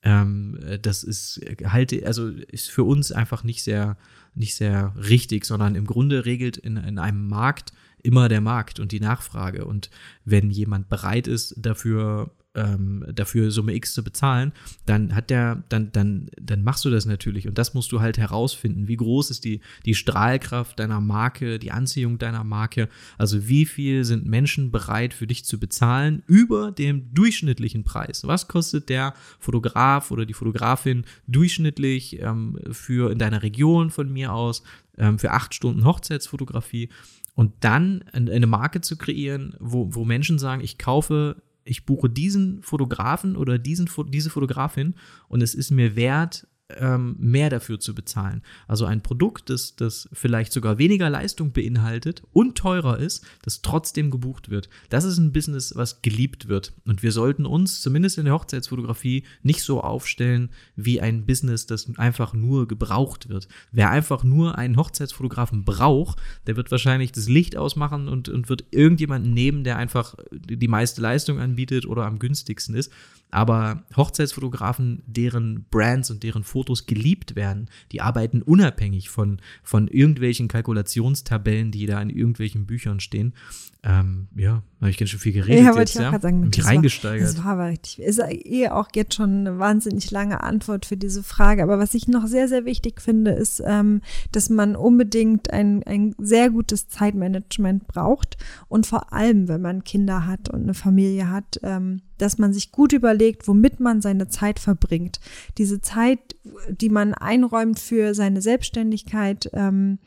[0.03, 3.99] Ähm, äh, das ist halte, also ist für uns einfach nicht sehr,
[4.35, 8.91] nicht sehr richtig, sondern im Grunde regelt in, in einem Markt immer der Markt und
[8.93, 9.67] die Nachfrage.
[9.67, 9.91] Und
[10.25, 14.53] wenn jemand bereit ist, dafür ähm, dafür Summe X zu bezahlen,
[14.87, 17.49] dann hat der, dann, dann, dann machst du das natürlich.
[17.49, 18.89] Und das musst du halt herausfinden.
[18.89, 22.89] Wie groß ist die, die Strahlkraft deiner Marke, die Anziehung deiner Marke?
[23.19, 28.27] Also wie viel sind Menschen bereit für dich zu bezahlen über dem durchschnittlichen Preis?
[28.27, 34.33] Was kostet der Fotograf oder die Fotografin durchschnittlich ähm, für in deiner Region von mir
[34.33, 34.63] aus
[34.97, 36.89] ähm, für acht Stunden Hochzeitsfotografie?
[37.37, 42.63] Und dann eine Marke zu kreieren, wo, wo Menschen sagen, ich kaufe ich buche diesen
[42.63, 44.95] Fotografen oder diesen, diese Fotografin
[45.29, 46.47] und es ist mir wert,
[46.79, 48.43] ähm, mehr dafür zu bezahlen.
[48.67, 54.11] Also ein Produkt, das, das vielleicht sogar weniger Leistung beinhaltet und teurer ist, das trotzdem
[54.11, 54.69] gebucht wird.
[54.89, 56.73] Das ist ein Business, was geliebt wird.
[56.87, 61.89] Und wir sollten uns zumindest in der Hochzeitsfotografie nicht so aufstellen wie ein Business, das
[61.97, 63.49] einfach nur gebraucht wird.
[63.73, 68.65] Wer einfach nur einen Hochzeitsfotografen braucht, der wird wahrscheinlich das Licht ausmachen und, und wird
[68.71, 72.93] irgendjemanden nehmen, der einfach die meiste Leistung anbietet oder am günstigsten ist.
[73.31, 80.47] Aber Hochzeitsfotografen, deren Brands und deren Fotos geliebt werden, die arbeiten unabhängig von, von irgendwelchen
[80.47, 83.35] Kalkulationstabellen, die da in irgendwelchen Büchern stehen.
[83.83, 85.65] Ähm, ja, habe ich ganz schön viel geredet.
[85.65, 86.41] Ja, wollte ich auch gerade sagen.
[86.41, 87.29] Mich das reingesteigert.
[87.29, 88.01] War, das war aber richtig.
[88.01, 91.63] Ist eh auch jetzt schon eine wahnsinnig lange Antwort für diese Frage.
[91.63, 96.15] Aber was ich noch sehr, sehr wichtig finde, ist, ähm, dass man unbedingt ein, ein
[96.19, 98.37] sehr gutes Zeitmanagement braucht.
[98.69, 102.71] Und vor allem, wenn man Kinder hat und eine Familie hat, ähm, dass man sich
[102.71, 105.19] gut überlegt, womit man seine Zeit verbringt.
[105.59, 106.37] Diese Zeit,
[106.69, 109.99] die man einräumt für seine Selbstständigkeit, ähm,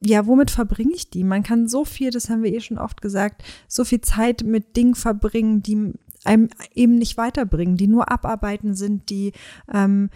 [0.00, 1.24] ja, womit verbringe ich die?
[1.24, 4.76] Man kann so viel, das haben wir eh schon oft gesagt, so viel Zeit mit
[4.76, 5.92] Dingen verbringen, die
[6.24, 9.32] einem eben nicht weiterbringen, die nur abarbeiten sind, die
[9.72, 10.10] ähm,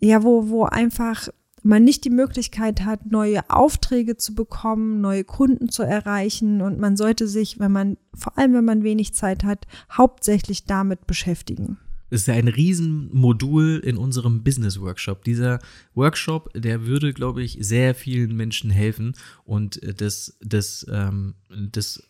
[0.00, 1.28] ja, wo, wo einfach
[1.62, 6.96] man nicht die Möglichkeit hat, neue Aufträge zu bekommen, neue Kunden zu erreichen und man
[6.96, 11.78] sollte sich, wenn man, vor allem wenn man wenig Zeit hat, hauptsächlich damit beschäftigen.
[12.10, 15.24] Ist ja ein Riesenmodul in unserem Business Workshop.
[15.24, 15.58] Dieser
[15.94, 19.14] Workshop, der würde, glaube ich, sehr vielen Menschen helfen.
[19.44, 22.02] Und das, das, ähm, das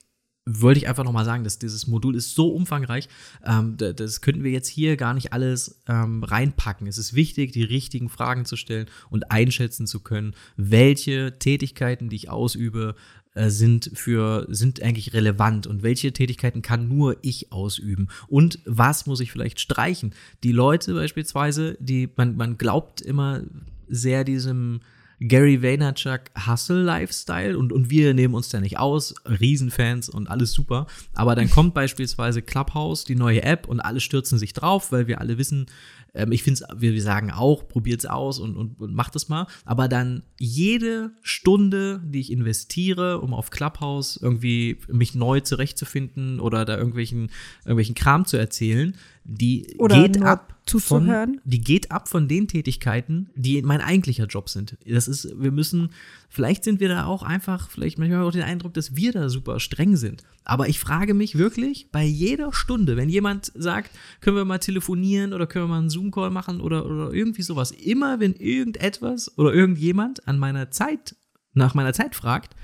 [0.48, 3.08] wollte ich einfach nochmal sagen, dass dieses Modul ist so umfangreich,
[3.44, 6.87] ähm, das könnten wir jetzt hier gar nicht alles ähm, reinpacken.
[6.87, 12.16] Es ist wichtig, die richtigen Fragen zu stellen und einschätzen zu können, welche Tätigkeiten, die
[12.16, 12.94] ich ausübe,
[13.38, 19.07] äh, sind für sind eigentlich relevant und welche Tätigkeiten kann nur ich ausüben und was
[19.07, 20.12] muss ich vielleicht streichen.
[20.42, 23.42] Die Leute beispielsweise, die man man glaubt immer
[23.88, 24.81] sehr diesem
[25.20, 30.53] Gary Vaynerchuk Hustle Lifestyle und, und wir nehmen uns da nicht aus, Riesenfans und alles
[30.53, 30.87] super.
[31.14, 35.20] Aber dann kommt beispielsweise Clubhouse, die neue App und alle stürzen sich drauf, weil wir
[35.20, 35.66] alle wissen,
[36.14, 39.29] ähm, ich finde es, wir, wir sagen auch, probiert's aus und, und, und macht es
[39.29, 39.47] mal.
[39.64, 46.64] Aber dann jede Stunde, die ich investiere, um auf Clubhouse irgendwie mich neu zurechtzufinden oder
[46.64, 47.31] da irgendwelchen,
[47.64, 48.94] irgendwelchen Kram zu erzählen,
[49.31, 51.35] die Oder geht ab zuzuhören.
[51.35, 54.79] Von, die geht ab von den Tätigkeiten, die mein eigentlicher Job sind.
[54.87, 55.90] Das ist, wir müssen,
[56.31, 59.61] vielleicht sind wir da auch einfach, vielleicht manchmal auch den Eindruck, dass wir da super
[59.61, 60.25] streng sind.
[60.44, 63.90] Aber ich frage mich wirklich bei jeder Stunde, wenn jemand sagt,
[64.23, 67.70] können wir mal telefonieren oder können wir mal einen Zoom-Call machen oder, oder irgendwie sowas,
[67.72, 71.16] immer wenn irgendetwas oder irgendjemand an meiner Zeit,
[71.54, 72.54] nach meiner Zeit fragt,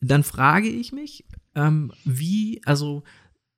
[0.00, 3.04] dann frage ich mich, ähm, wie, also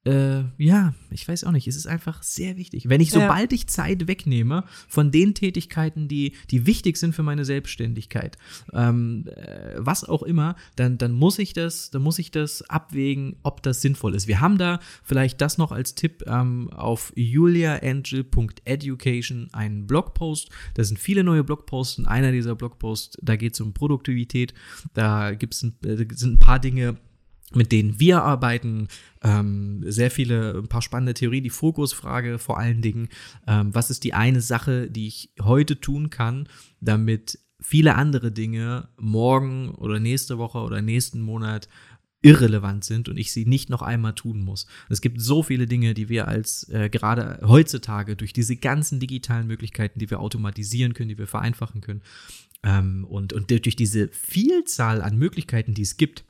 [0.04, 2.90] äh, ja, ich weiß auch nicht, es ist einfach sehr wichtig.
[2.90, 3.56] Wenn ich, sobald ja.
[3.56, 8.36] ich Zeit wegnehme von den Tätigkeiten, die, die wichtig sind für meine Selbstständigkeit,
[8.74, 13.36] ähm, äh, was auch immer, dann, dann muss ich das, dann muss ich das abwägen,
[13.42, 14.28] ob das sinnvoll ist.
[14.28, 20.50] Wir haben da vielleicht das noch als Tipp ähm, auf juliaangel.education einen Blogpost.
[20.74, 24.52] Da sind viele neue Blogposts und einer dieser Blogposts, da geht es um Produktivität.
[24.92, 26.98] Da gibt's ein, äh, sind ein paar Dinge,
[27.56, 28.88] mit denen wir arbeiten,
[29.22, 33.08] ähm, sehr viele, ein paar spannende Theorien, die Fokusfrage vor allen Dingen,
[33.46, 36.48] ähm, was ist die eine Sache, die ich heute tun kann,
[36.80, 41.68] damit viele andere Dinge morgen oder nächste Woche oder nächsten Monat
[42.24, 44.66] irrelevant sind und ich sie nicht noch einmal tun muss.
[44.88, 49.46] Es gibt so viele Dinge, die wir als äh, gerade heutzutage durch diese ganzen digitalen
[49.46, 52.02] Möglichkeiten, die wir automatisieren können, die wir vereinfachen können
[52.62, 56.24] ähm, und, und durch diese Vielzahl an Möglichkeiten, die es gibt,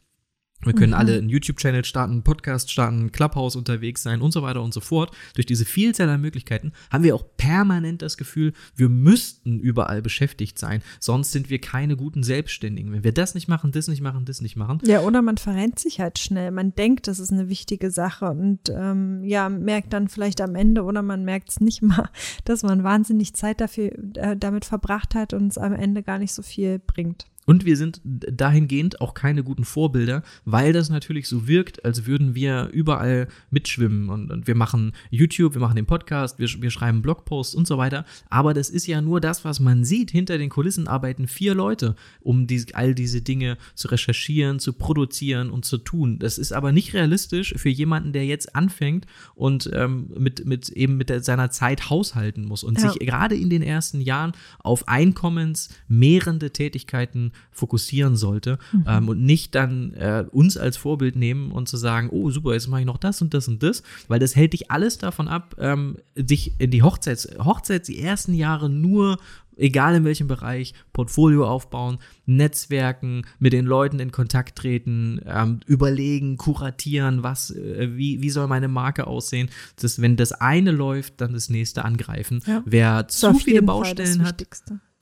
[0.67, 0.99] wir können mhm.
[0.99, 4.81] alle einen YouTube-Channel starten, einen Podcast starten, Clubhouse unterwegs sein und so weiter und so
[4.81, 5.15] fort.
[5.35, 10.59] Durch diese Vielzahl an Möglichkeiten haben wir auch permanent das Gefühl, wir müssten überall beschäftigt
[10.59, 10.83] sein.
[11.01, 12.93] Sonst sind wir keine guten Selbstständigen.
[12.93, 14.79] Wenn wir das nicht machen, das nicht machen, das nicht machen.
[14.85, 16.51] Ja, oder man verrennt sich halt schnell.
[16.51, 20.83] Man denkt, das ist eine wichtige Sache und ähm, ja, merkt dann vielleicht am Ende
[20.85, 22.09] oder man merkt es nicht mal,
[22.45, 26.33] dass man wahnsinnig Zeit dafür äh, damit verbracht hat und es am Ende gar nicht
[26.33, 27.27] so viel bringt.
[27.47, 32.35] Und wir sind dahingehend auch keine guten Vorbilder, weil das natürlich so wirkt, als würden
[32.35, 34.09] wir überall mitschwimmen.
[34.09, 37.79] Und, und wir machen YouTube, wir machen den Podcast, wir, wir schreiben Blogposts und so
[37.79, 38.05] weiter.
[38.31, 40.11] Aber das ist ja nur das, was man sieht.
[40.11, 45.51] Hinter den Kulissen arbeiten vier Leute, um die, all diese Dinge zu recherchieren, zu produzieren
[45.51, 46.19] und zu tun.
[46.19, 50.97] Das ist aber nicht realistisch für jemanden, der jetzt anfängt und ähm, mit, mit eben
[50.97, 52.91] mit der, seiner Zeit haushalten muss und ja.
[52.91, 58.85] sich gerade in den ersten Jahren auf einkommensmehrende Tätigkeiten fokussieren sollte mhm.
[58.87, 62.69] ähm, und nicht dann äh, uns als Vorbild nehmen und zu sagen, oh super, jetzt
[62.69, 65.57] mache ich noch das und das und das, weil das hält dich alles davon ab,
[65.59, 69.19] ähm, dich in die Hochzeits, Hochzeits, die ersten Jahre nur
[69.57, 76.37] egal in welchem Bereich, Portfolio aufbauen, Netzwerken, mit den Leuten in Kontakt treten, ähm, überlegen,
[76.37, 79.51] kuratieren, was, äh, wie, wie soll meine Marke aussehen.
[79.77, 82.43] Das, wenn das eine läuft, dann das nächste angreifen.
[82.47, 82.63] Ja.
[82.65, 84.45] Wer zu viele Baustellen hat,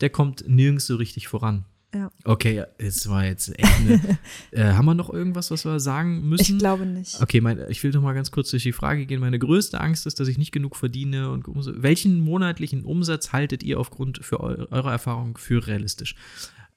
[0.00, 1.64] der kommt nirgends so richtig voran.
[1.94, 2.10] Ja.
[2.24, 4.18] Okay, es war jetzt echt eine.
[4.50, 6.54] äh, haben wir noch irgendwas, was wir sagen müssen?
[6.54, 7.20] Ich glaube nicht.
[7.20, 9.20] Okay, mein, ich will noch mal ganz kurz durch die Frage gehen.
[9.20, 11.30] Meine größte Angst ist, dass ich nicht genug verdiene.
[11.30, 11.44] Und
[11.82, 16.14] welchen monatlichen Umsatz haltet ihr aufgrund für eu eurer Erfahrung für realistisch?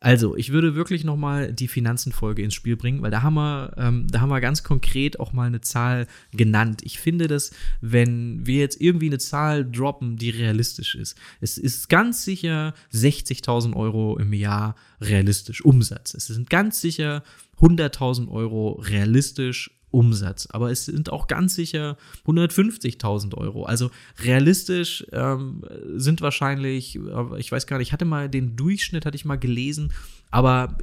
[0.06, 3.74] Also, ich würde wirklich noch mal die Finanzenfolge ins Spiel bringen, weil da haben wir,
[3.76, 6.84] ähm, da haben wir ganz konkret auch mal eine Zahl genannt.
[6.84, 7.50] Ich finde, dass
[7.82, 13.76] wenn wir jetzt irgendwie eine Zahl droppen, die realistisch ist, es ist ganz sicher 60.000
[13.76, 16.14] Euro im Jahr realistisch Umsatz.
[16.14, 17.24] Es sind ganz sicher
[17.60, 20.48] 100.000 Euro realistisch Umsatz.
[20.52, 23.64] Aber es sind auch ganz sicher 150.000 Euro.
[23.64, 25.64] Also realistisch ähm,
[25.96, 29.38] sind wahrscheinlich, äh, ich weiß gar nicht, ich hatte mal den Durchschnitt, hatte ich mal
[29.38, 29.94] gelesen,
[30.32, 30.78] aber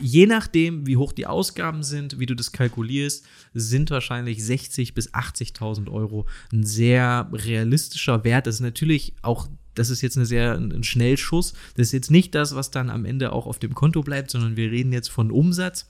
[0.00, 5.14] je nachdem, wie hoch die Ausgaben sind, wie du das kalkulierst, sind wahrscheinlich 60 bis
[5.14, 8.46] 80.000 Euro ein sehr realistischer Wert.
[8.46, 11.54] Das ist natürlich auch das ist jetzt eine sehr ein Schnellschuss.
[11.76, 14.56] Das ist jetzt nicht das, was dann am Ende auch auf dem Konto bleibt, sondern
[14.56, 15.88] wir reden jetzt von Umsatz.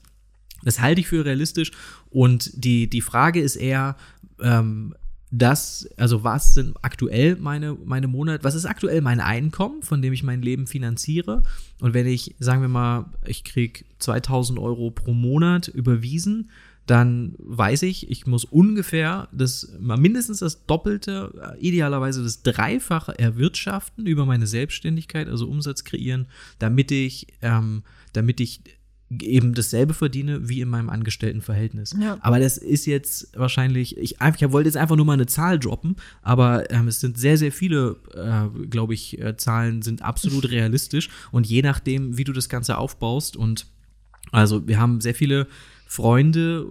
[0.63, 1.73] Das halte ich für realistisch.
[2.11, 3.97] Und die, die Frage ist eher,
[4.41, 4.95] ähm,
[5.31, 10.13] das, also was sind aktuell meine, meine Monate, was ist aktuell mein Einkommen, von dem
[10.13, 11.45] ich mein Leben finanziere?
[11.81, 16.51] Und wenn ich, sagen wir mal, ich kriege 2000 Euro pro Monat überwiesen,
[16.87, 24.27] dann weiß ich, ich muss ungefähr das, mindestens das Doppelte, idealerweise das Dreifache erwirtschaften über
[24.27, 26.27] meine Selbstständigkeit, also Umsatz kreieren,
[26.59, 28.63] damit ich, ähm, damit ich
[29.11, 31.97] eben dasselbe verdiene wie in meinem Angestelltenverhältnis.
[32.01, 32.19] Ja.
[32.21, 35.97] Aber das ist jetzt wahrscheinlich, ich, ich wollte jetzt einfach nur mal eine Zahl droppen,
[36.23, 41.11] aber ähm, es sind sehr, sehr viele, äh, glaube ich, äh, Zahlen sind absolut realistisch
[41.33, 43.67] und je nachdem, wie du das Ganze aufbaust und
[44.31, 45.49] also wir haben sehr viele
[45.87, 46.65] Freunde,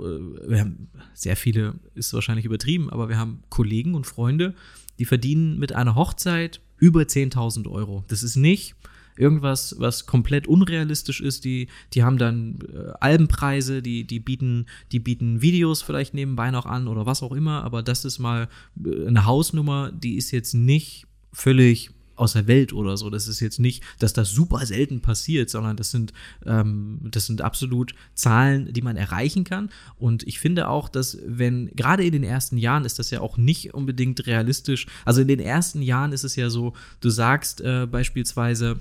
[0.46, 4.56] äh, wir haben sehr viele, ist wahrscheinlich übertrieben, aber wir haben Kollegen und Freunde,
[4.98, 8.06] die verdienen mit einer Hochzeit über 10.000 Euro.
[8.08, 8.76] Das ist nicht
[9.20, 11.44] irgendwas, was komplett unrealistisch ist.
[11.44, 16.66] Die, die haben dann äh, Albenpreise, die, die, bieten, die bieten Videos vielleicht nebenbei noch
[16.66, 18.48] an oder was auch immer, aber das ist mal
[18.84, 23.10] äh, eine Hausnummer, die ist jetzt nicht völlig aus der Welt oder so.
[23.10, 26.14] Das ist jetzt nicht, dass das super selten passiert, sondern das sind,
[26.46, 29.70] ähm, das sind absolut Zahlen, die man erreichen kann.
[29.98, 33.38] Und ich finde auch, dass wenn, gerade in den ersten Jahren ist das ja auch
[33.38, 34.86] nicht unbedingt realistisch.
[35.06, 38.80] Also in den ersten Jahren ist es ja so, du sagst äh, beispielsweise,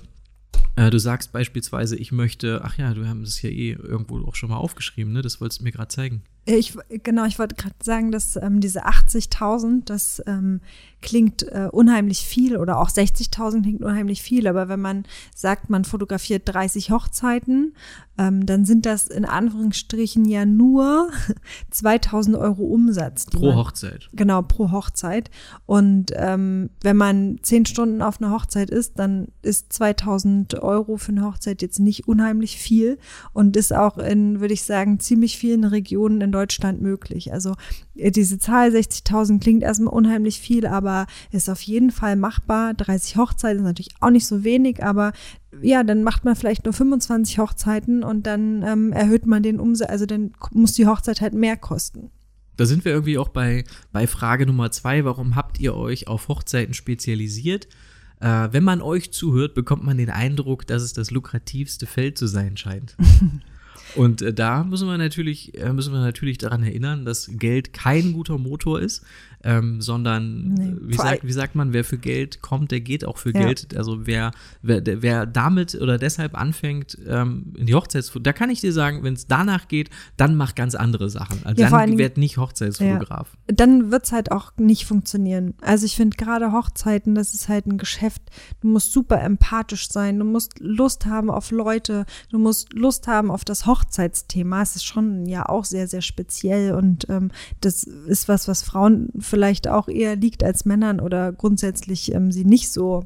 [0.79, 4.35] äh, du sagst beispielsweise, ich möchte, ach ja, du haben es ja eh irgendwo auch
[4.35, 5.21] schon mal aufgeschrieben, ne?
[5.21, 6.23] Das wolltest du mir gerade zeigen.
[6.45, 10.61] Ich, genau, ich wollte gerade sagen, dass ähm, diese 80.000, das ähm,
[11.01, 15.03] klingt äh, unheimlich viel oder auch 60.000 klingt unheimlich viel, aber wenn man
[15.35, 17.75] sagt, man fotografiert 30 Hochzeiten,
[18.19, 21.09] ähm, dann sind das in Anführungsstrichen ja nur
[21.73, 23.25] 2.000 Euro Umsatz.
[23.27, 24.09] Pro man, Hochzeit.
[24.11, 25.31] Genau, pro Hochzeit.
[25.65, 31.13] Und ähm, wenn man 10 Stunden auf einer Hochzeit ist, dann ist 2.000 Euro für
[31.13, 32.97] eine Hochzeit jetzt nicht unheimlich viel
[33.31, 37.31] und ist auch in, würde ich sagen, ziemlich vielen Regionen in Deutschland möglich.
[37.31, 37.55] Also
[37.95, 42.73] äh, diese Zahl 60.000 klingt erstmal unheimlich viel, aber ist auf jeden Fall machbar.
[42.73, 45.13] 30 Hochzeiten ist natürlich auch nicht so wenig, aber
[45.61, 49.89] ja, dann macht man vielleicht nur 25 Hochzeiten und dann ähm, erhöht man den Umsatz,
[49.89, 52.11] also dann muss die Hochzeit halt mehr kosten.
[52.57, 55.05] Da sind wir irgendwie auch bei, bei Frage Nummer zwei.
[55.05, 57.69] Warum habt ihr euch auf Hochzeiten spezialisiert?
[58.19, 62.27] Äh, wenn man euch zuhört, bekommt man den Eindruck, dass es das lukrativste Feld zu
[62.27, 62.97] sein scheint.
[63.95, 68.13] Und äh, da müssen wir natürlich, äh, müssen wir natürlich daran erinnern, dass Geld kein
[68.13, 69.03] guter Motor ist,
[69.43, 73.17] ähm, sondern nee, wie, sagt, wie sagt man, wer für Geld kommt, der geht auch
[73.17, 73.45] für ja.
[73.45, 73.75] Geld.
[73.77, 78.61] Also wer, wer, wer damit oder deshalb anfängt, ähm, in die Hochzeitsfotografie, da kann ich
[78.61, 81.45] dir sagen, wenn es danach geht, dann mach ganz andere Sachen.
[81.45, 83.29] Also ja, dann wird nicht Hochzeitsfotograf.
[83.47, 83.55] Ja.
[83.55, 85.53] Dann wird es halt auch nicht funktionieren.
[85.61, 88.21] Also ich finde gerade Hochzeiten, das ist halt ein Geschäft.
[88.61, 93.31] Du musst super empathisch sein, du musst Lust haben auf Leute, du musst Lust haben
[93.31, 94.61] auf das Hochzeitsthema.
[94.61, 99.09] Es ist schon ja auch sehr, sehr speziell und ähm, das ist was, was Frauen
[99.29, 103.05] vielleicht auch eher liegt als Männern oder grundsätzlich ähm, sie nicht so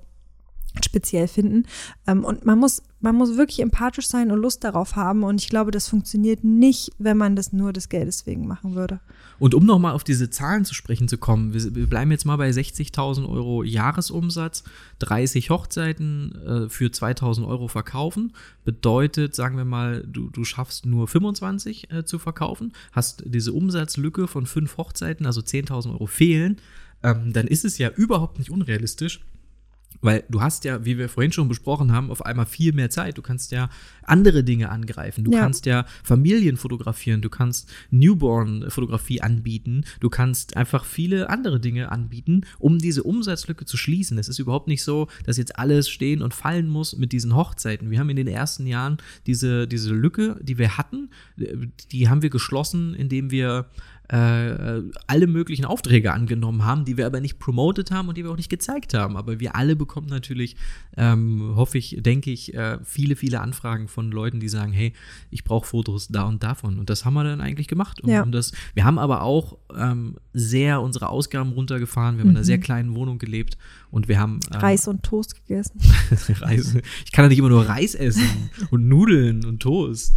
[0.81, 1.65] speziell finden.
[2.07, 5.23] Ähm, und man muss, man muss wirklich empathisch sein und Lust darauf haben.
[5.23, 8.99] Und ich glaube, das funktioniert nicht, wenn man das nur des Geldes wegen machen würde.
[9.39, 12.37] Und um nochmal auf diese Zahlen zu sprechen zu kommen, wir, wir bleiben jetzt mal
[12.37, 14.63] bei 60.000 Euro Jahresumsatz,
[14.99, 18.33] 30 Hochzeiten äh, für 2.000 Euro verkaufen.
[18.65, 24.27] Bedeutet, sagen wir mal, du, du schaffst nur 25 äh, zu verkaufen, hast diese Umsatzlücke
[24.27, 26.57] von fünf Hochzeiten, also 10.000 Euro fehlen.
[27.01, 29.19] Ähm, dann ist es ja überhaupt nicht unrealistisch,
[30.03, 33.17] Weil du hast ja, wie wir vorhin schon besprochen haben, auf einmal viel mehr Zeit.
[33.17, 33.69] Du kannst ja
[34.03, 35.23] andere Dinge angreifen.
[35.23, 35.39] Du Ja.
[35.39, 37.21] kannst ja Familien fotografieren.
[37.21, 39.85] Du kannst Newborn-Fotografie anbieten.
[39.99, 44.17] Du kannst einfach viele andere Dinge anbieten, um diese Umsatzlücke zu schließen.
[44.17, 47.89] Es ist überhaupt nicht so, dass jetzt alles stehen und fallen muss mit diesen Hochzeiten.
[47.89, 51.09] Wir haben in den ersten Jahren diese, diese Lücke, die wir hatten,
[51.91, 53.65] die haben wir geschlossen, indem wir
[54.10, 58.32] äh, alle möglichen Aufträge angenommen haben, die wir aber nicht promotet haben und die wir
[58.32, 59.16] auch nicht gezeigt haben.
[59.16, 60.56] Aber wir alle bekommen natürlich,
[60.97, 64.93] ähm, hoffe ich, denke ich, äh, viele, viele Anfragen von Leuten, die sagen, hey,
[65.30, 66.80] ich brauche Fotos da und davon.
[66.80, 68.01] Und das haben wir dann eigentlich gemacht.
[68.01, 68.24] Und, Ja.
[68.24, 72.18] und das, wir haben aber auch ähm, sehr unsere Ausgaben runtergefahren.
[72.18, 73.58] Wir haben in einer sehr kleinen Wohnung gelebt
[73.89, 75.80] und wir haben ähm, Reis und Toast gegessen.
[76.41, 76.76] Reis.
[77.06, 80.16] Ich kann ja nicht immer nur Reis essen und Nudeln und Toast.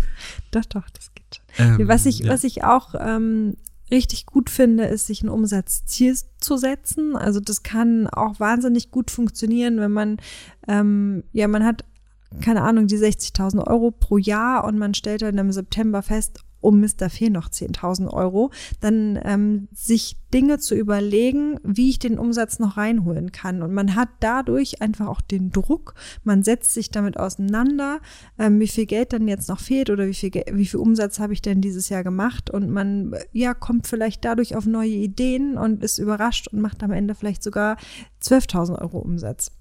[0.51, 1.46] doch, doch, das geht schon.
[1.59, 2.33] Ähm, was ich, ja.
[2.33, 3.57] was ich auch ähm,
[3.91, 7.17] richtig gut finde, ist, sich ein Umsatzziel zu setzen.
[7.17, 10.17] Also das kann auch wahnsinnig gut funktionieren, wenn man,
[10.67, 11.85] ähm, ja, man hat,
[12.41, 16.41] keine Ahnung, die 60.000 Euro pro Jahr und man stellt dann im September fest,
[16.71, 18.51] Mist, da fehlen noch 10.000 Euro,
[18.81, 23.63] dann ähm, sich Dinge zu überlegen, wie ich den Umsatz noch reinholen kann.
[23.63, 25.95] Und man hat dadurch einfach auch den Druck,
[26.25, 28.01] man setzt sich damit auseinander,
[28.39, 31.33] ähm, wie viel Geld dann jetzt noch fehlt oder wie viel, wie viel Umsatz habe
[31.33, 35.57] ich denn dieses Jahr gemacht und man äh, ja kommt vielleicht dadurch auf neue Ideen
[35.57, 37.77] und ist überrascht und macht am Ende vielleicht sogar
[38.23, 39.53] 12.000 Euro Umsatz.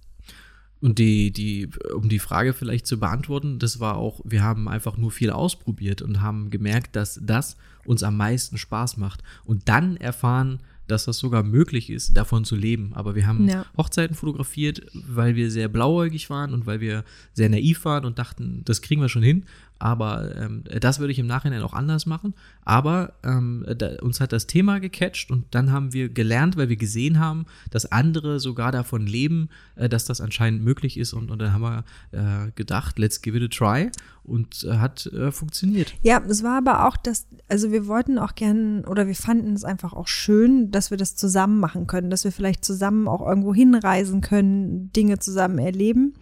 [0.82, 4.98] Und die, die, um die Frage vielleicht zu beantworten, das war auch, wir haben einfach
[4.98, 9.24] nur viel ausprobiert und haben gemerkt, dass das uns am meisten Spaß macht.
[9.46, 12.92] Und dann erfahren, dass das sogar möglich ist, davon zu leben.
[12.94, 13.66] Aber wir haben Ja.
[13.78, 17.04] Hochzeiten fotografiert, weil wir sehr blauäugig waren und weil wir
[17.34, 19.46] sehr naiv waren und dachten, das kriegen wir schon hin.
[19.78, 22.34] Aber ähm, das würde ich im Nachhinein auch anders machen.
[22.64, 26.78] Aber ähm, da, uns hat das Thema gecatcht und dann haben wir gelernt, weil wir
[26.78, 31.14] gesehen haben, dass andere sogar davon leben, äh, dass das anscheinend möglich ist.
[31.14, 33.92] Und, und dann haben wir äh, gedacht, let's give it a try.
[34.24, 35.94] Und äh, hat äh, funktioniert.
[36.02, 39.64] Ja, es war aber auch das, also wir wollten auch gern oder wir fanden es
[39.64, 43.54] einfach auch schön, dass wir das zusammen machen können, dass wir vielleicht zusammen auch irgendwo
[43.54, 46.16] hinreisen können, Dinge zusammen erleben.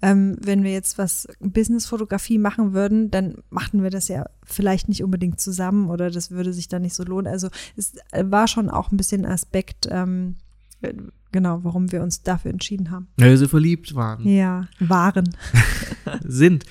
[0.00, 5.02] Ähm, wenn wir jetzt was Businessfotografie machen würden, dann machten wir das ja vielleicht nicht
[5.02, 7.26] unbedingt zusammen oder das würde sich dann nicht so lohnen.
[7.26, 10.36] Also es war schon auch ein bisschen Aspekt, ähm,
[11.32, 13.08] genau, warum wir uns dafür entschieden haben.
[13.16, 14.26] Weil wir so verliebt waren.
[14.26, 15.28] Ja, waren.
[16.24, 16.64] sind.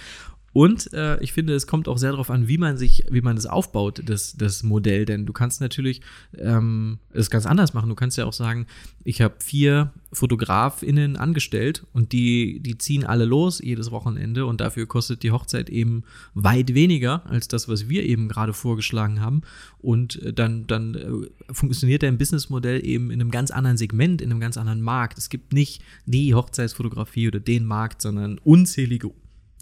[0.57, 3.35] Und äh, ich finde, es kommt auch sehr darauf an, wie man sich, wie man
[3.35, 5.05] das aufbaut, das, das Modell.
[5.05, 6.01] Denn du kannst natürlich
[6.35, 7.89] ähm, es ganz anders machen.
[7.89, 8.65] Du kannst ja auch sagen,
[9.03, 14.87] ich habe vier FotografInnen angestellt und die, die ziehen alle los jedes Wochenende und dafür
[14.87, 19.43] kostet die Hochzeit eben weit weniger als das, was wir eben gerade vorgeschlagen haben.
[19.77, 24.31] Und äh, dann, dann äh, funktioniert dein Businessmodell eben in einem ganz anderen Segment, in
[24.31, 25.19] einem ganz anderen Markt.
[25.19, 29.11] Es gibt nicht die Hochzeitsfotografie oder den Markt, sondern unzählige,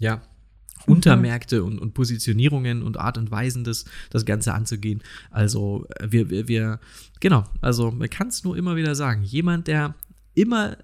[0.00, 0.22] ja,
[0.86, 5.02] Untermärkte und, und Positionierungen und Art und Weisen, das, das Ganze anzugehen.
[5.30, 6.80] Also äh, wir, wir, wir
[7.20, 9.94] genau, also man kann es nur immer wieder sagen, jemand, der
[10.34, 10.76] immer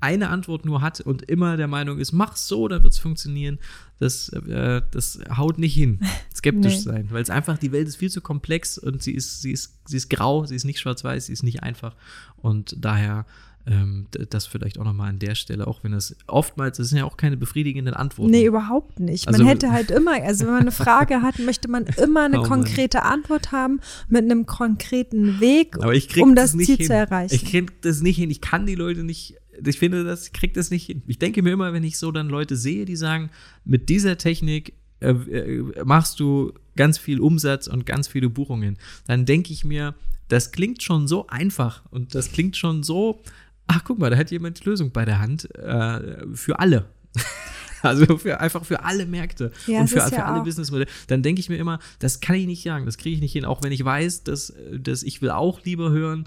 [0.00, 3.58] eine Antwort nur hat und immer der Meinung ist, mach's so, dann wird's funktionieren,
[3.98, 6.00] das, äh, das haut nicht hin,
[6.34, 6.80] skeptisch Nee.
[6.80, 9.88] sein, weil es einfach, die Welt ist viel zu komplex und sie ist, sie ist,
[9.88, 11.96] sie ist grau, sie ist nicht schwarz-weiß, sie ist nicht einfach
[12.36, 13.26] und daher
[13.66, 17.04] ähm, das vielleicht auch nochmal an der Stelle, auch wenn das oftmals, das sind ja
[17.04, 18.30] auch keine befriedigenden Antworten.
[18.30, 19.26] Nee, überhaupt nicht.
[19.26, 22.40] Man Also- hätte halt immer, also wenn man eine Frage hat, möchte man immer eine
[22.42, 26.76] Oh konkrete Antwort haben mit einem konkreten Weg, Aber ich krieg um das nicht Ziel
[26.76, 26.86] hin.
[26.86, 27.34] zu erreichen.
[27.34, 28.30] Ich krieg das nicht hin.
[28.30, 29.34] Ich kann die Leute nicht.
[29.64, 31.02] Ich finde, das ich krieg das nicht hin.
[31.06, 33.30] Ich denke mir immer, wenn ich so dann Leute sehe, die sagen,
[33.64, 39.24] mit dieser Technik äh, äh, machst du ganz viel Umsatz und ganz viele Buchungen, dann
[39.26, 39.94] denke ich mir,
[40.28, 43.22] das klingt schon so einfach und das klingt schon so.
[43.66, 46.86] Ach, guck mal, da hat jemand die Lösung bei der Hand äh, für alle.
[47.82, 50.90] Also für, einfach für alle Märkte Ja, und für, ist für ja alle Businessmodelle.
[51.06, 53.44] Dann denke ich mir immer, das kann ich nicht sagen, das kriege ich nicht hin,
[53.44, 56.26] auch wenn ich weiß, dass, dass ich will auch lieber hören.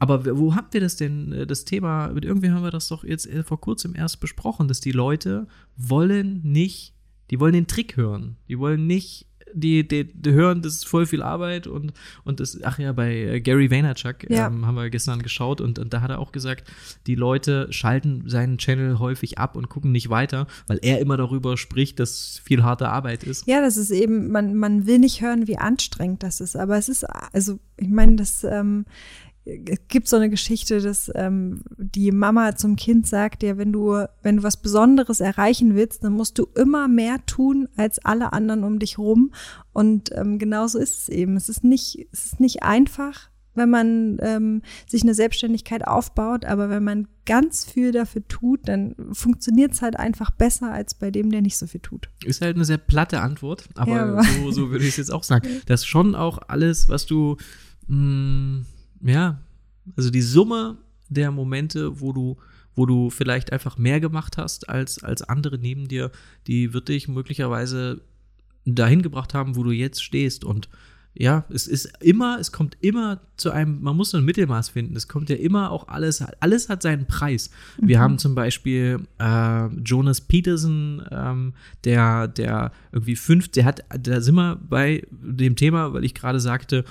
[0.00, 3.04] Aber wo habt ihr das denn, äh, das Thema, mit irgendwem haben wir das doch
[3.04, 6.94] jetzt äh, vor kurzem erst besprochen, dass die Leute wollen nicht,
[7.30, 8.36] die wollen den Trick hören.
[8.48, 11.92] Die wollen nicht die, die, die hören, das ist voll viel Arbeit und,
[12.24, 14.46] und das, ach ja, bei äh, Gary Vaynerchuk Ja.
[14.46, 16.70] ähm, haben wir gestern geschaut und, und da hat er auch gesagt,
[17.06, 21.56] die Leute schalten seinen Channel häufig ab und gucken nicht weiter, weil er immer darüber
[21.56, 23.46] spricht, dass viel harte Arbeit ist.
[23.46, 26.56] Ja, das ist eben, man, man will nicht hören, wie anstrengend das ist.
[26.56, 28.84] Aber es ist, also, ich meine, das ähm,
[29.66, 34.04] es gibt so eine Geschichte, dass ähm, die Mama zum Kind sagt, ja, wenn du,
[34.22, 38.64] wenn du was Besonderes erreichen willst, dann musst du immer mehr tun als alle anderen
[38.64, 39.32] um dich rum.
[39.72, 41.36] Und ähm, genauso ist es eben.
[41.36, 46.70] Es ist nicht, es ist nicht einfach, wenn man ähm, sich eine Selbstständigkeit aufbaut, aber
[46.70, 51.30] wenn man ganz viel dafür tut, dann funktioniert es halt einfach besser als bei dem,
[51.30, 52.08] der nicht so viel tut.
[52.24, 55.24] Ist halt eine sehr platte Antwort, aber, ja, so, so würde ich es jetzt auch
[55.24, 55.48] sagen.
[55.66, 57.36] Das ist schon auch alles, was du,
[57.86, 58.66] mh, mm,
[59.02, 59.40] ja,
[59.96, 60.78] also die Summe
[61.08, 62.36] der Momente, wo du
[62.74, 66.10] wo du vielleicht einfach mehr gemacht hast als, als andere neben dir,
[66.46, 68.00] die wird dich möglicherweise
[68.64, 70.44] dahin gebracht haben, wo du jetzt stehst.
[70.44, 70.68] Und
[71.12, 74.94] ja, es ist immer, es kommt immer zu einem, man muss so ein Mittelmaß finden.
[74.96, 77.50] Es kommt ja immer auch alles, alles hat seinen Preis.
[77.80, 77.88] Mhm.
[77.88, 84.20] Wir haben zum Beispiel äh, Jonas Peterson, ähm, der, der irgendwie fünf, der hat, da
[84.20, 86.84] sind wir bei dem Thema, weil ich gerade sagte,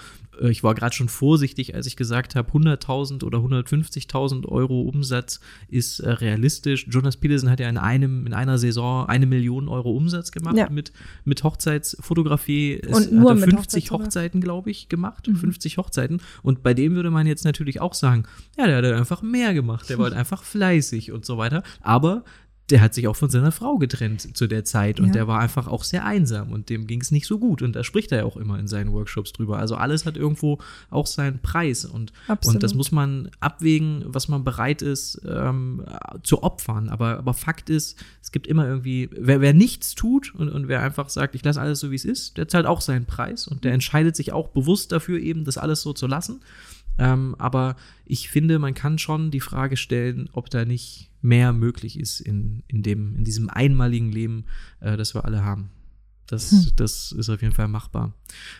[0.48, 6.00] ich war gerade schon vorsichtig, als ich gesagt habe, 100.000 oder 150.000 Euro Umsatz ist
[6.00, 6.88] äh, realistisch.
[6.90, 10.70] Jonas Peterson hat ja in einem in einer Saison eine Million Euro Umsatz gemacht ja.
[10.70, 10.92] mit
[11.26, 12.80] mit Hochzeitsfotografie.
[12.82, 15.36] Es und nur hat mit 50 Hochzeiten, glaube ich, gemacht, mhm.
[15.36, 16.22] 50 Hochzeiten.
[16.44, 18.24] Und bei dem würde man jetzt natürlich auch sagen,
[18.58, 21.64] ja, der hat einfach mehr gemacht, der war halt einfach fleißig und so weiter.
[21.82, 22.24] Aber
[22.70, 25.14] der hat sich auch von seiner Frau getrennt zu der Zeit und ja.
[25.14, 27.84] der war einfach auch sehr einsam und dem ging es nicht so gut und da
[27.84, 29.58] spricht er ja auch immer in seinen Workshops drüber.
[29.58, 30.60] Also alles hat irgendwo
[30.90, 32.14] auch seinen Preis und,
[32.46, 35.84] und das muss man abwägen, was man bereit ist ähm,
[36.24, 36.90] zu opfern.
[36.90, 40.82] Aber, aber Fakt ist, es gibt immer irgendwie, wer, wer nichts tut und, und wer
[40.82, 43.64] einfach sagt, ich lasse alles so, wie es ist, der zahlt auch seinen Preis und
[43.64, 46.42] der entscheidet sich auch bewusst dafür, eben das alles so zu lassen.
[47.00, 47.76] Ähm, aber
[48.06, 52.64] ich finde, man kann schon die Frage stellen, ob da nicht mehr möglich ist in,
[52.68, 54.46] in, dem, in diesem einmaligen Leben,
[54.82, 55.70] äh, das wir alle haben.
[56.28, 56.68] Das, hm.
[56.76, 58.14] das ist auf jeden Fall machbar.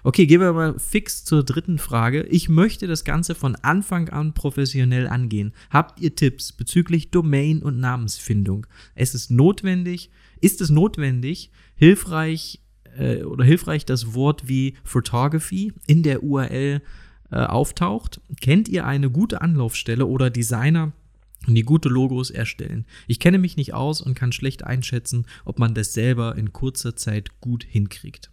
[0.04, 2.24] Okay, gehen wir mal fix zur dritten Frage.
[2.24, 5.54] Ich möchte das Ganze von Anfang an professionell angehen.
[5.70, 8.66] Habt ihr Tipps bezüglich Domain- und Namensfindung?
[8.96, 10.10] Es ist notwendig,
[10.42, 12.62] ist es notwendig, hilfreich
[12.98, 16.82] äh, oder hilfreich das Wort wie Photography in der URL
[17.32, 18.22] äh, auftaucht.
[18.42, 20.92] Kennt ihr eine gute Anlaufstelle oder Designer,
[21.48, 22.86] die gute Logos erstellen?
[23.08, 26.96] Ich kenne mich nicht aus und kann schlecht einschätzen, ob man das selber in kurzer
[26.96, 28.30] Zeit gut hinkriegt.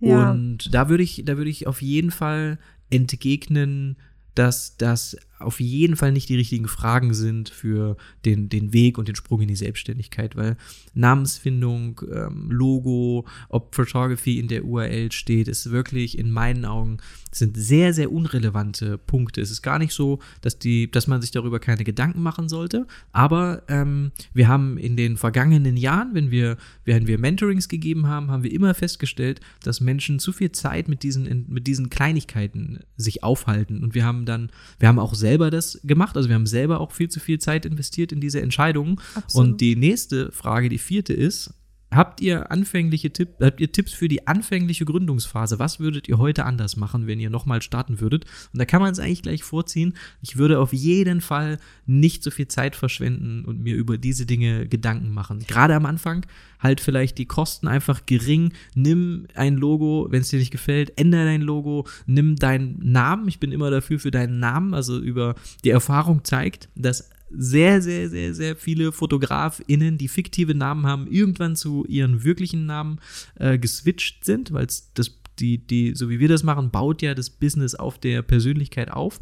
[0.00, 0.30] Ja.
[0.30, 2.58] Und da würde ich, da würde ich auf jeden Fall
[2.90, 3.96] entgegnen,
[4.34, 9.08] dass das auf jeden Fall nicht die richtigen Fragen sind für den, den Weg und
[9.08, 10.56] den Sprung in die Selbstständigkeit, weil
[10.94, 16.98] Namensfindung, ähm, Logo, ob Photography in der URL steht, ist wirklich in meinen Augen
[17.36, 19.40] sind sehr, sehr unrelevante Punkte.
[19.40, 22.86] Es ist gar nicht so, dass, die, dass man sich darüber keine Gedanken machen sollte,
[23.12, 28.30] aber ähm, wir haben in den vergangenen Jahren, wenn wir, während wir Mentorings gegeben haben,
[28.30, 33.22] haben wir immer festgestellt, dass Menschen zu viel Zeit mit diesen, mit diesen Kleinigkeiten sich
[33.22, 36.16] aufhalten und wir haben dann, wir haben auch selber das gemacht.
[36.16, 39.00] Also wir haben selber auch viel zu viel Zeit investiert in diese Entscheidungen.
[39.16, 39.48] Absolut.
[39.48, 41.52] Und die nächste Frage, die vierte ist,
[41.92, 45.58] Habt ihr anfängliche Tipps, habt ihr Tipps für die anfängliche Gründungsphase?
[45.60, 48.24] Was würdet ihr heute anders machen, wenn ihr nochmal starten würdet?
[48.52, 49.94] Und da kann man es eigentlich gleich vorziehen.
[50.20, 54.66] Ich würde auf jeden Fall nicht so viel Zeit verschwenden und mir über diese Dinge
[54.66, 55.44] Gedanken machen.
[55.46, 56.26] Gerade am Anfang
[56.58, 58.52] halt vielleicht die Kosten einfach gering.
[58.74, 63.28] Nimm ein Logo, wenn es dir nicht gefällt, ändere dein Logo, nimm deinen Namen.
[63.28, 68.08] Ich bin immer dafür für deinen Namen, also über die Erfahrung zeigt, dass sehr, sehr,
[68.08, 73.00] sehr, sehr viele FotografInnen, die fiktive Namen haben, irgendwann zu ihren wirklichen Namen
[73.36, 77.30] äh, geswitcht sind, weil das, die, die, so wie wir das machen, baut ja das
[77.30, 79.20] Business auf der Persönlichkeit auf.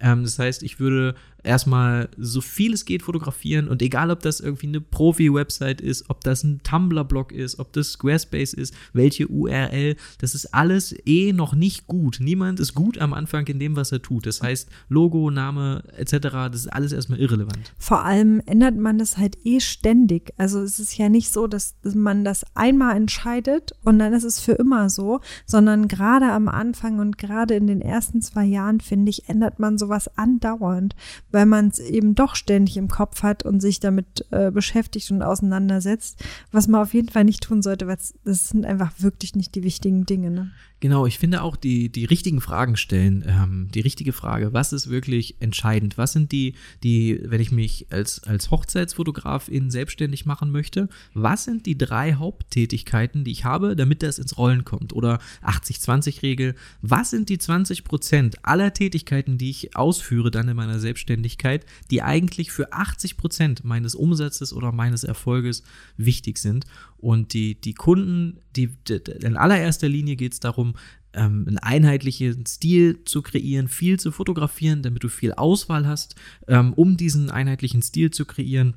[0.00, 4.40] Ähm, das heißt, ich würde erstmal so viel es geht fotografieren und egal, ob das
[4.40, 9.96] irgendwie eine Profi-Website ist, ob das ein Tumblr-Blog ist, ob das Squarespace ist, welche URL,
[10.18, 12.18] das ist alles eh noch nicht gut.
[12.20, 14.26] Niemand ist gut am Anfang in dem, was er tut.
[14.26, 16.18] Das heißt, Logo, Name etc.,
[16.50, 17.72] das ist alles erstmal irrelevant.
[17.78, 20.32] Vor allem ändert man das halt eh ständig.
[20.36, 24.40] Also es ist ja nicht so, dass man das einmal entscheidet und dann ist es
[24.40, 29.10] für immer so, sondern gerade am Anfang und gerade in den ersten zwei Jahren, finde
[29.10, 30.94] ich, ändert man sowas andauernd
[31.32, 35.22] weil man es eben doch ständig im Kopf hat und sich damit äh, beschäftigt und
[35.22, 36.22] auseinandersetzt,
[36.52, 39.62] was man auf jeden Fall nicht tun sollte, weil das sind einfach wirklich nicht die
[39.62, 40.30] wichtigen Dinge.
[40.30, 40.50] Ne?
[40.80, 44.88] Genau, ich finde auch die, die richtigen Fragen stellen, ähm, die richtige Frage, was ist
[44.88, 45.98] wirklich entscheidend?
[45.98, 51.66] Was sind die, die, wenn ich mich als, als Hochzeitsfotografin selbstständig machen möchte, was sind
[51.66, 54.94] die drei Haupttätigkeiten, die ich habe, damit das ins Rollen kommt?
[54.94, 60.78] Oder 80-20-Regel, was sind die 20 Prozent aller Tätigkeiten, die ich ausführe dann in meiner
[60.78, 65.62] Selbstständigkeit, die eigentlich für 80 Prozent meines Umsatzes oder meines Erfolges
[65.98, 66.64] wichtig sind?
[67.00, 70.74] Und die, die Kunden, die, die in allererster Linie geht es darum,
[71.12, 76.14] ähm, einen einheitlichen Stil zu kreieren, viel zu fotografieren, damit du viel Auswahl hast,
[76.46, 78.76] ähm, um diesen einheitlichen Stil zu kreieren.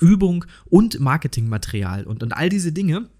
[0.00, 3.10] Übung und Marketingmaterial und, und all diese Dinge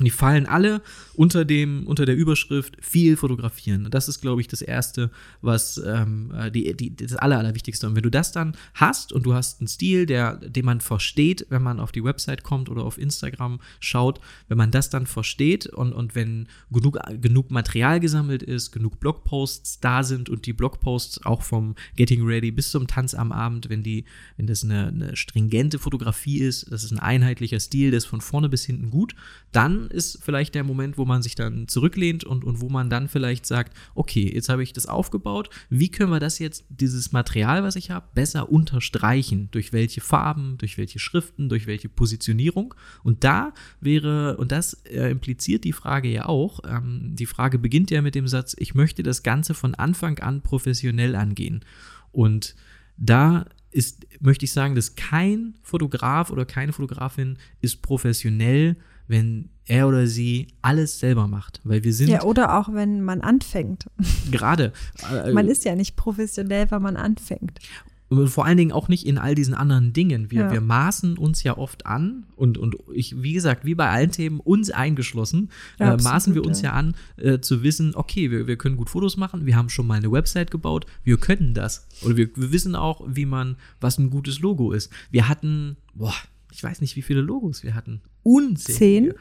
[0.00, 0.82] Die fallen alle
[1.14, 3.88] unter dem, unter der Überschrift viel fotografieren.
[3.90, 7.86] Das ist, glaube ich, das Erste, was ähm, äh, die, die, das Aller, Allerwichtigste.
[7.86, 11.46] Und wenn du das dann hast und du hast einen Stil, der, den man versteht,
[11.48, 15.66] wenn man auf die Website kommt oder auf Instagram schaut, wenn man das dann versteht
[15.66, 21.24] und, und wenn genug, genug Material gesammelt ist, genug Blogposts da sind und die Blogposts
[21.24, 25.16] auch vom Getting Ready bis zum Tanz am Abend, wenn die, wenn das eine, eine
[25.16, 29.14] stringente Fotografie ist, das ist ein einheitlicher Stil, das ist von vorne bis hinten gut,
[29.52, 33.08] dann ist vielleicht der Moment, wo man sich dann zurücklehnt und, und wo man dann
[33.08, 37.62] vielleicht sagt, okay, jetzt habe ich das aufgebaut, wie können wir das jetzt, dieses Material,
[37.62, 39.48] was ich habe, besser unterstreichen?
[39.50, 42.74] Durch welche Farben, durch welche Schriften, durch welche Positionierung?
[43.02, 47.90] Und da wäre, und das äh, impliziert die Frage ja auch, ähm, die Frage beginnt
[47.90, 51.64] ja mit dem Satz, ich möchte das Ganze von Anfang an professionell angehen.
[52.12, 52.54] Und
[52.96, 58.76] da ist, möchte ich sagen, dass kein Fotograf oder keine Fotografin ist professionell,
[59.08, 63.20] wenn er oder sie alles selber macht, weil wir sind ja oder auch wenn man
[63.20, 63.86] anfängt.
[64.30, 64.72] Gerade.
[65.12, 67.60] Äh, man ist ja nicht professionell, wenn man anfängt.
[68.08, 70.30] Und vor allen Dingen auch nicht in all diesen anderen Dingen.
[70.30, 70.52] Wir, ja.
[70.52, 74.40] wir maßen uns ja oft an und, und ich, wie gesagt, wie bei allen Themen,
[74.40, 78.46] uns eingeschlossen, ja, äh, maßen wir uns ja, ja an, äh, zu wissen, okay, wir,
[78.46, 81.88] wir können gut Fotos machen, wir haben schon mal eine Website gebaut, wir können das.
[82.02, 84.92] Oder wir, wir wissen auch, wie man, was ein gutes Logo ist.
[85.10, 86.14] Wir hatten, boah,
[86.52, 88.00] ich weiß nicht, wie viele Logos wir hatten.
[88.22, 89.14] Unzählige.
[89.14, 89.20] Zehn?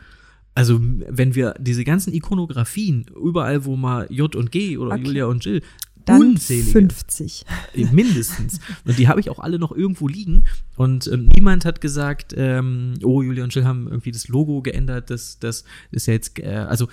[0.56, 5.04] Also, wenn wir diese ganzen Ikonografien, überall, wo mal J und G oder okay.
[5.04, 5.62] Julia und Jill,
[6.06, 6.72] dann unzählige.
[6.72, 7.46] 50.
[7.74, 8.60] Äh, mindestens.
[8.86, 10.44] Und die habe ich auch alle noch irgendwo liegen.
[10.76, 15.10] Und ähm, niemand hat gesagt, ähm, oh, Julia und Jill haben irgendwie das Logo geändert.
[15.10, 16.88] Das, das ist ja jetzt, äh, also,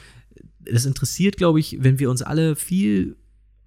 [0.61, 3.17] das interessiert, glaube ich, wenn wir uns alle viel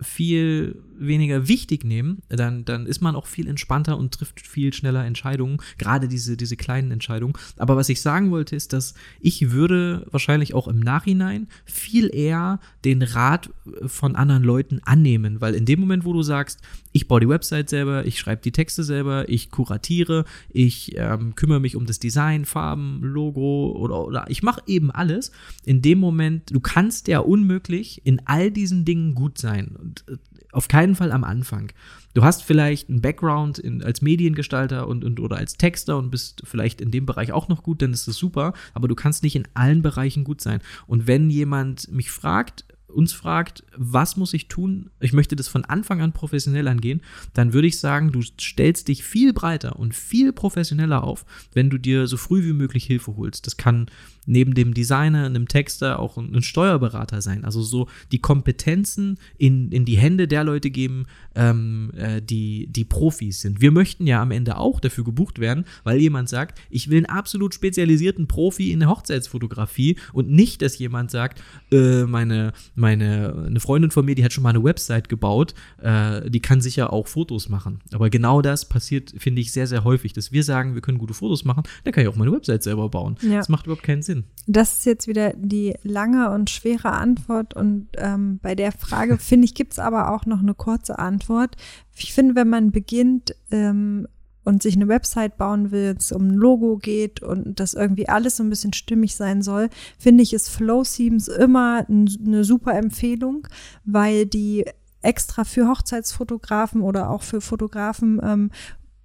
[0.03, 5.05] viel weniger wichtig nehmen, dann, dann ist man auch viel entspannter und trifft viel schneller
[5.05, 7.33] Entscheidungen, gerade diese, diese kleinen Entscheidungen.
[7.57, 12.59] Aber was ich sagen wollte, ist, dass ich würde wahrscheinlich auch im Nachhinein viel eher
[12.85, 13.49] den Rat
[13.85, 17.69] von anderen Leuten annehmen, weil in dem Moment, wo du sagst, ich baue die Website
[17.69, 22.45] selber, ich schreibe die Texte selber, ich kuratiere, ich ähm, kümmere mich um das Design,
[22.45, 25.31] Farben, Logo oder, oder ich mache eben alles,
[25.65, 29.75] in dem Moment, du kannst ja unmöglich in all diesen Dingen gut sein.
[30.01, 30.17] Äh,
[30.51, 31.71] auf keinen Fall am Anfang.
[32.13, 36.43] Du hast vielleicht einen Background in, als Mediengestalter und, und oder als Texter und bist
[36.45, 39.35] vielleicht in dem Bereich auch noch gut, dann ist das super, aber du kannst nicht
[39.35, 40.61] in allen Bereichen gut sein.
[40.85, 45.65] Und wenn jemand mich fragt, uns fragt, was muss ich tun, ich möchte das von
[45.65, 47.01] Anfang an professionell angehen,
[47.33, 51.77] dann würde ich sagen, du stellst dich viel breiter und viel professioneller auf, wenn du
[51.77, 53.45] dir so früh wie möglich Hilfe holst.
[53.47, 53.87] Das kann
[54.25, 57.45] neben dem Designer, einem Texter auch ein Steuerberater sein.
[57.45, 62.85] Also so die Kompetenzen in, in die Hände der Leute geben, ähm, äh, die, die
[62.85, 63.61] Profis sind.
[63.61, 67.05] Wir möchten ja am Ende auch dafür gebucht werden, weil jemand sagt, ich will einen
[67.05, 71.41] absolut spezialisierten Profi in der Hochzeitsfotografie und nicht, dass jemand sagt,
[71.71, 76.29] äh, meine, meine eine Freundin von mir, die hat schon mal eine Website gebaut, äh,
[76.29, 77.81] die kann sicher auch Fotos machen.
[77.91, 81.13] Aber genau das passiert, finde ich, sehr, sehr häufig, dass wir sagen, wir können gute
[81.13, 83.17] Fotos machen, dann kann ich auch meine Website selber bauen.
[83.21, 83.37] Ja.
[83.37, 84.13] Das macht überhaupt keinen Sinn.
[84.13, 84.25] Sinn.
[84.45, 87.55] Das ist jetzt wieder die lange und schwere Antwort.
[87.55, 91.55] Und ähm, bei der Frage, finde ich, gibt es aber auch noch eine kurze Antwort.
[91.95, 94.07] Ich finde, wenn man beginnt ähm,
[94.43, 98.37] und sich eine Website bauen will, es um ein Logo geht und das irgendwie alles
[98.37, 103.47] so ein bisschen stimmig sein soll, finde ich, ist Flow Themes immer eine super Empfehlung,
[103.85, 104.65] weil die
[105.01, 108.51] extra für Hochzeitsfotografen oder auch für Fotografen ähm,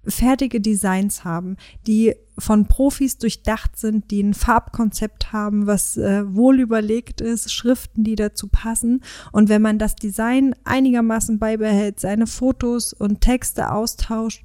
[0.07, 6.59] fertige Designs haben, die von Profis durchdacht sind, die ein Farbkonzept haben, was äh, wohl
[6.59, 9.03] überlegt ist, Schriften, die dazu passen.
[9.31, 14.43] Und wenn man das Design einigermaßen beibehält, seine Fotos und Texte austauscht,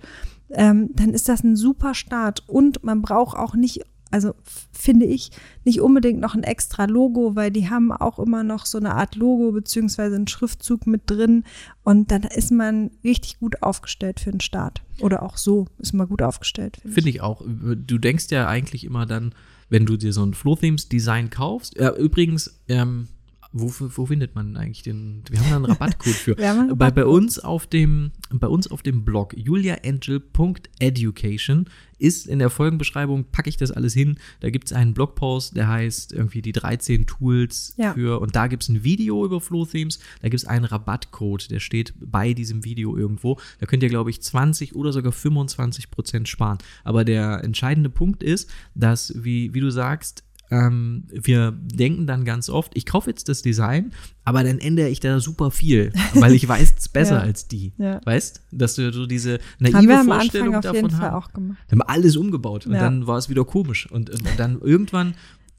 [0.55, 2.43] ähm, dann ist das ein super Start.
[2.47, 3.83] Und man braucht auch nicht
[4.15, 4.33] also
[4.71, 5.33] finde ich,
[5.65, 9.17] nicht unbedingt noch ein extra Logo, weil die haben auch immer noch so eine Art
[9.17, 11.43] Logo beziehungsweise einen Schriftzug mit drin
[11.83, 14.85] und dann ist man richtig gut aufgestellt für den Start.
[15.01, 16.77] Oder auch so ist man gut aufgestellt.
[16.77, 17.15] Finde find ich.
[17.17, 17.43] ich auch.
[17.45, 19.35] Du denkst ja eigentlich immer dann,
[19.69, 21.77] wenn du dir so ein Flow Themes Design kaufst.
[21.77, 23.09] Ja, übrigens, ähm,
[23.57, 25.23] wo, wo findet man eigentlich den?
[25.31, 26.37] Wir haben da einen Rabattcode für.
[26.39, 26.77] Rabattcode.
[26.77, 31.67] Bei, bei uns auf dem bei uns auf dem Blog juliaangel.education
[31.99, 34.19] ist in der Folgenbeschreibung packe ich das alles hin.
[34.41, 37.95] Da gibt es einen Blogpost, der heißt irgendwie die 13 Tools ja.
[37.95, 40.01] für und da gibt es ein Video über Flow Themes.
[40.21, 43.39] Da gibt es einen Rabattcode, der steht bei diesem Video irgendwo.
[43.61, 46.59] Da könnt ihr glaube ich 20 oder sogar 25 Prozent sparen.
[46.83, 52.49] Aber der entscheidende Punkt ist, dass wie wie du sagst ähm, wir denken dann ganz
[52.49, 53.93] oft, ich kaufe jetzt das Design,
[54.25, 57.21] aber dann ändere ich da super viel, weil ich weiß es besser ja.
[57.21, 57.73] als die.
[57.79, 58.01] Ja.
[58.05, 58.43] Weißt?
[58.53, 61.33] Dass du so diese naive haben wir am Vorstellung Anfang auf davon jeden Fall auch
[61.33, 61.59] gemacht.
[61.69, 62.81] Wir haben alles umgebaut und ja.
[62.81, 63.91] dann war es wieder komisch.
[63.91, 65.15] Und, und dann irgendwann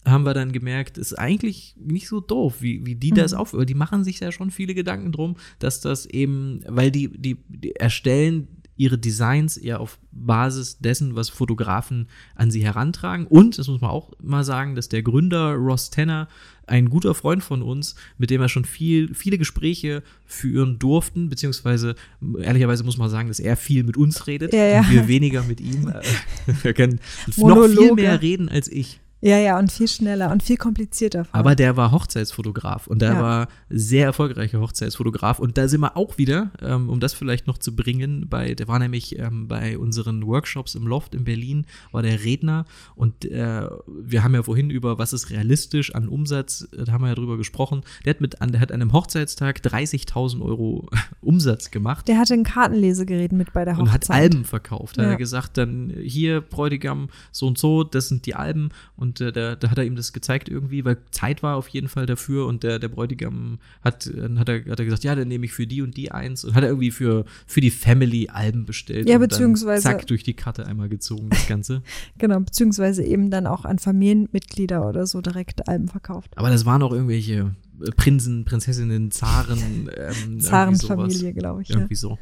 [0.06, 3.38] haben wir dann gemerkt, ist eigentlich nicht so doof, wie, wie die das Mhm.
[3.40, 7.38] auf, die machen sich ja schon viele Gedanken drum, dass das eben, weil die, die,
[7.50, 8.48] die erstellen
[8.78, 13.28] ihre Designs eher auf Basis dessen, was Fotografen an sie herantragen.
[13.28, 16.28] Und, das muss man auch mal sagen, dass der Gründer Ross Tanner,
[16.68, 21.96] ein guter Freund von uns, mit dem wir schon viel, viele Gespräche führen durften, beziehungsweise
[22.40, 24.80] ehrlicherweise muss man sagen, dass er viel mit uns redet Ja, ja.
[24.80, 25.94] und wir weniger mit ihm.
[26.64, 28.02] Wir können noch viel Monologe.
[28.02, 29.00] mehr reden als ich.
[29.26, 31.26] Ja, ja, und viel schneller und viel komplizierter.
[31.26, 31.34] vor.
[31.36, 33.22] Aber der war Hochzeitsfotograf und der Ja.
[33.22, 35.40] war sehr erfolgreicher Hochzeitsfotograf.
[35.40, 38.68] Und da sind wir auch wieder, ähm, um das vielleicht noch zu bringen, bei, der
[38.68, 42.66] war nämlich ähm, bei unseren Workshops im Loft in Berlin, war der Redner
[42.96, 47.02] und äh, wir haben ja vorhin über, was ist realistisch an Umsatz, äh, da haben
[47.04, 47.82] wir ja drüber gesprochen.
[48.06, 50.88] Der hat mit an, der hat an einem Hochzeitstag 30.000 Euro
[51.22, 52.08] Umsatz gemacht.
[52.08, 53.86] der hatte ein Kartenlesegerät mit bei der Hochzeit.
[53.88, 54.98] Und hat Alben verkauft.
[54.98, 55.12] Da hat Ja.
[55.14, 58.70] er gesagt, dann hier, Bräutigam, so und so, das sind die Alben.
[58.96, 61.88] Und äh, da, da hat er ihm das gezeigt irgendwie, weil Zeit war auf jeden
[61.88, 62.46] Fall dafür.
[62.48, 65.54] Und der, der Bräutigam hat, dann hat, er, hat er gesagt, ja, dann nehme ich
[65.54, 66.44] für die und die eins.
[66.44, 69.08] Und hat er irgendwie für, für die Family Alben bestellt.
[69.10, 71.82] Ja, und beziehungsweise- zack, durch die Karte einmal gezogen, das Ganze.
[72.18, 76.32] Genau, beziehungsweise eben dann auch an Familienmitglieder oder so direkt Alben verkauft.
[76.38, 79.90] Aber das waren auch irgendwelche äh, Prinzen, Prinzessinnen, Zaren.
[79.98, 80.40] Ähm.
[80.40, 81.70] Zarenfamilie, glaube ich.
[81.70, 81.78] Ja.
[81.78, 82.18] Irgendwie so.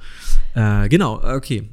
[0.54, 1.70] Äh, genau, okay.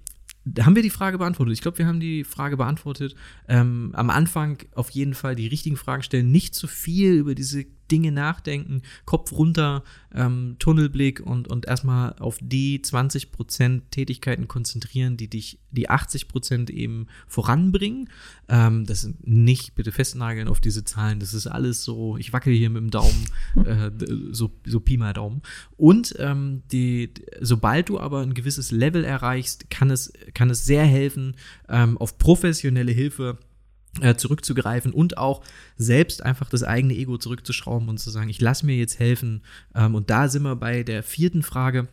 [0.60, 1.52] Haben wir die Frage beantwortet?
[1.52, 3.14] Ich glaube, wir haben die Frage beantwortet.
[3.48, 7.66] Ähm, am Anfang auf jeden Fall die richtigen Fragen stellen, nicht zu viel über diese
[7.90, 9.82] Dinge nachdenken, Kopf runter,
[10.14, 17.06] ähm, Tunnelblick und, und erstmal auf die 20% Tätigkeiten konzentrieren, die dich, die 80% eben
[17.26, 18.08] voranbringen.
[18.48, 22.52] Ähm, das sind nicht bitte festnageln auf diese Zahlen, das ist alles so, ich wackel
[22.52, 23.26] hier mit dem Daumen,
[23.64, 23.90] äh,
[24.30, 25.42] so, so Pi mal Daumen.
[25.76, 27.10] Und ähm, die,
[27.40, 31.36] sobald du aber ein gewisses Level erreichst, kann es, kann es sehr helfen,
[31.68, 33.49] ähm, auf professionelle Hilfe äh,
[34.16, 35.42] zurückzugreifen und auch
[35.76, 39.42] selbst einfach das eigene Ego zurückzuschrauben und zu sagen, ich lasse mir jetzt helfen.
[39.74, 41.88] Ähm, und da sind wir bei der vierten Frage.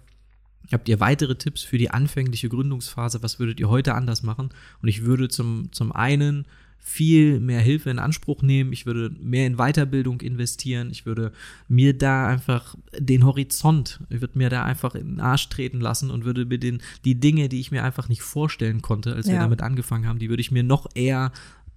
[0.71, 3.23] Habt ihr weitere Tipps für die anfängliche Gründungsphase?
[3.23, 4.49] Was würdet ihr heute anders machen?
[4.81, 6.45] Und ich würde zum, zum einen
[6.79, 8.71] viel mehr Hilfe in Anspruch nehmen.
[8.71, 10.89] Ich würde mehr in Weiterbildung investieren.
[10.91, 11.31] Ich würde
[11.67, 16.11] mir da einfach den Horizont, ich würde mir da einfach in den Arsch treten lassen
[16.11, 19.33] und würde mir den, die Dinge, die ich mir einfach nicht vorstellen konnte, als wir
[19.35, 19.41] Ja.
[19.41, 21.31] damit angefangen haben, die würde ich mir noch eher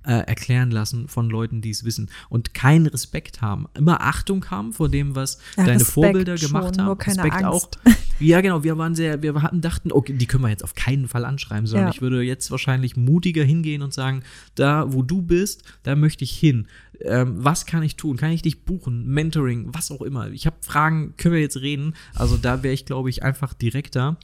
[0.04, 3.66] äh, erklären lassen von Leuten, die es wissen und keinen Respekt haben.
[3.74, 6.86] Immer Achtung haben vor dem, was Ja, deine Respekt Vorbilder schon, gemacht haben.
[6.86, 7.78] nur keine Respekt Angst.
[7.86, 7.90] auch.
[8.22, 8.62] Ja, genau.
[8.62, 11.66] Wir waren sehr, wir hatten, dachten, okay, die können wir jetzt auf keinen Fall anschreiben,
[11.66, 11.94] sondern Ja.
[11.94, 14.22] ich würde jetzt wahrscheinlich mutiger hingehen und sagen,
[14.56, 16.66] da, wo du bist, da möchte ich hin.
[17.00, 18.18] Ähm, was kann ich tun?
[18.18, 19.06] Kann ich dich buchen?
[19.06, 20.28] Mentoring, was auch immer.
[20.32, 21.94] Ich habe Fragen, können wir jetzt reden?
[22.14, 24.18] Also da wäre ich, glaube ich, einfach direkter.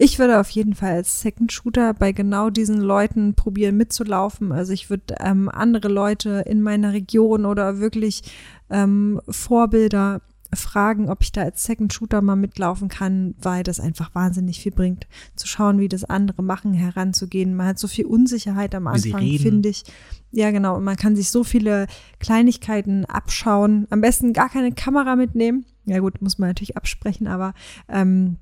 [0.00, 4.52] Ich würde auf jeden Fall als Second Shooter bei genau diesen Leuten probieren mitzulaufen.
[4.52, 8.22] Also ich würde ähm, andere Leute in meiner Region oder wirklich
[8.70, 10.22] ähm, Vorbilder
[10.54, 14.72] fragen, ob ich da als Second Shooter mal mitlaufen kann, weil das einfach wahnsinnig viel
[14.72, 15.06] bringt.
[15.36, 17.54] Zu schauen, wie das andere machen, heranzugehen.
[17.54, 19.82] Man hat so viel Unsicherheit am Anfang, finde ich.
[20.30, 20.76] Ja, genau.
[20.76, 21.86] Und man kann sich so viele
[22.20, 23.86] Kleinigkeiten abschauen.
[23.90, 25.66] Am besten gar keine Kamera mitnehmen.
[25.84, 27.52] Ja gut, muss man natürlich absprechen, aber
[27.88, 28.36] ähm,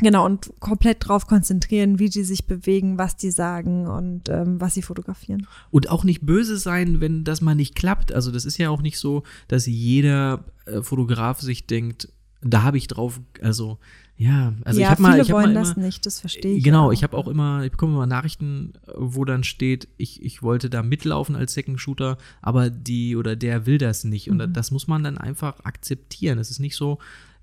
[0.00, 4.74] Genau, und komplett drauf konzentrieren, wie die sich bewegen, was die sagen und ähm, was
[4.74, 5.46] sie fotografieren.
[5.70, 8.12] Und auch nicht böse sein, wenn das mal nicht klappt.
[8.12, 12.08] Also das ist ja auch nicht so, dass jeder äh, Fotograf sich denkt,
[12.40, 13.78] da habe ich drauf, also
[14.16, 16.64] ja, also ja, ich habe mal, ich hab wollen mal das nicht, das verstehe ich.
[16.64, 16.92] Genau, auch.
[16.92, 20.82] ich habe auch immer, ich bekomme immer Nachrichten, wo dann steht, ich, ich wollte da
[20.82, 24.28] mitlaufen als Second Shooter, aber die oder der will das nicht.
[24.28, 24.52] Und Mhm.
[24.52, 26.38] das muss man dann einfach akzeptieren.
[26.38, 26.98] Es ist nicht so,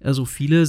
[0.06, 0.66] also viele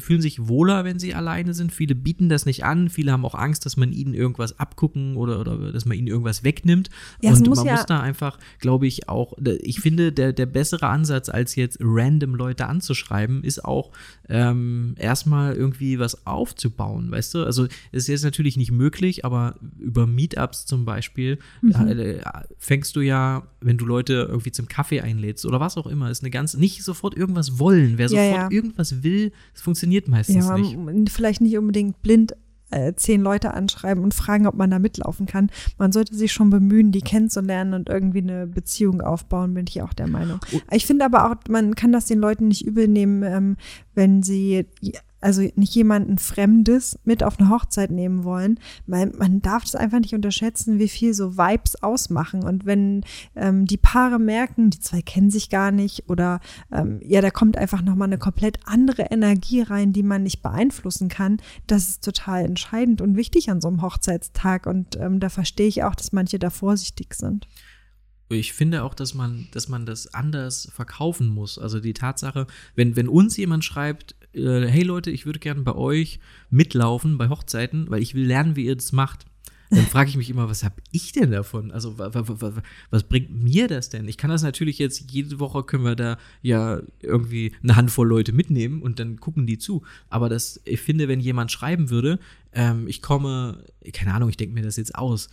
[0.00, 1.72] fühlen sich wohler, wenn sie alleine sind.
[1.72, 2.88] Viele bieten das nicht an.
[2.90, 6.44] Viele haben auch Angst, dass man ihnen irgendwas abgucken oder, oder dass man ihnen irgendwas
[6.44, 6.90] wegnimmt.
[7.22, 10.46] Ja, und muss man ja- muss da einfach, glaube ich, auch, ich finde, der, der
[10.46, 13.90] bessere Ansatz, als jetzt random Leute anzuschreiben, ist auch
[14.28, 17.44] ähm, erstmal irgendwie was aufzubauen, weißt du?
[17.44, 21.72] Also es ist jetzt natürlich nicht möglich, aber über Meetups zum Beispiel Mhm.
[21.88, 22.20] äh,
[22.58, 26.22] fängst du ja, wenn du Leute irgendwie zum Kaffee einlädst oder was auch immer, ist
[26.22, 27.98] eine ganz, nicht sofort irgendwas wollen.
[27.98, 28.56] Wer Ja, sofort ja.
[28.56, 30.76] irgendwas will, das funktioniert meistens ja, nicht.
[31.10, 32.34] vielleicht nicht unbedingt blind
[32.70, 35.50] äh, zehn Leute anschreiben und fragen, ob man da mitlaufen kann.
[35.78, 39.92] Man sollte sich schon bemühen, die kennenzulernen und irgendwie eine Beziehung aufbauen, bin ich auch
[39.92, 40.38] der Meinung.
[40.52, 40.60] Oh.
[40.70, 43.56] Ich finde aber auch, man kann das den Leuten nicht übel nehmen, ähm,
[43.94, 44.66] wenn sie
[45.20, 48.58] also nicht jemanden Fremdes mit auf eine Hochzeit nehmen wollen.
[48.86, 52.42] Man, man darf es einfach nicht unterschätzen, wie viel so Vibes ausmachen.
[52.42, 53.04] Und wenn
[53.36, 56.40] ähm, die Paare merken, die zwei kennen sich gar nicht oder
[56.72, 61.08] ähm, ja, da kommt einfach nochmal eine komplett andere Energie rein, die man nicht beeinflussen
[61.08, 64.66] kann, das ist total entscheidend und wichtig an so einem Hochzeitstag.
[64.66, 67.46] Und ähm, da verstehe ich auch, dass manche da vorsichtig sind.
[68.30, 71.58] ich finde auch, dass man, dass man das anders verkaufen muss.
[71.58, 75.74] Also die Tatsache, wenn, wenn uns jemand schreibt, äh, hey Leute, ich würde gerne bei
[75.74, 76.20] euch
[76.50, 79.26] mitlaufen bei Hochzeiten, weil ich will lernen, wie ihr das macht.
[79.70, 81.70] Dann frage ich mich immer, was habe ich denn davon?
[81.70, 84.08] Also was bringt mir das denn?
[84.08, 88.32] Ich kann das natürlich jetzt, jede Woche können wir da ja irgendwie eine Handvoll Leute
[88.32, 89.82] mitnehmen und dann gucken die zu.
[90.08, 92.18] Aber das, ich finde, wenn jemand schreiben würde,
[92.52, 93.62] ähm, ich komme,
[93.92, 95.28] keine Ahnung, ich denke mir das jetzt aus,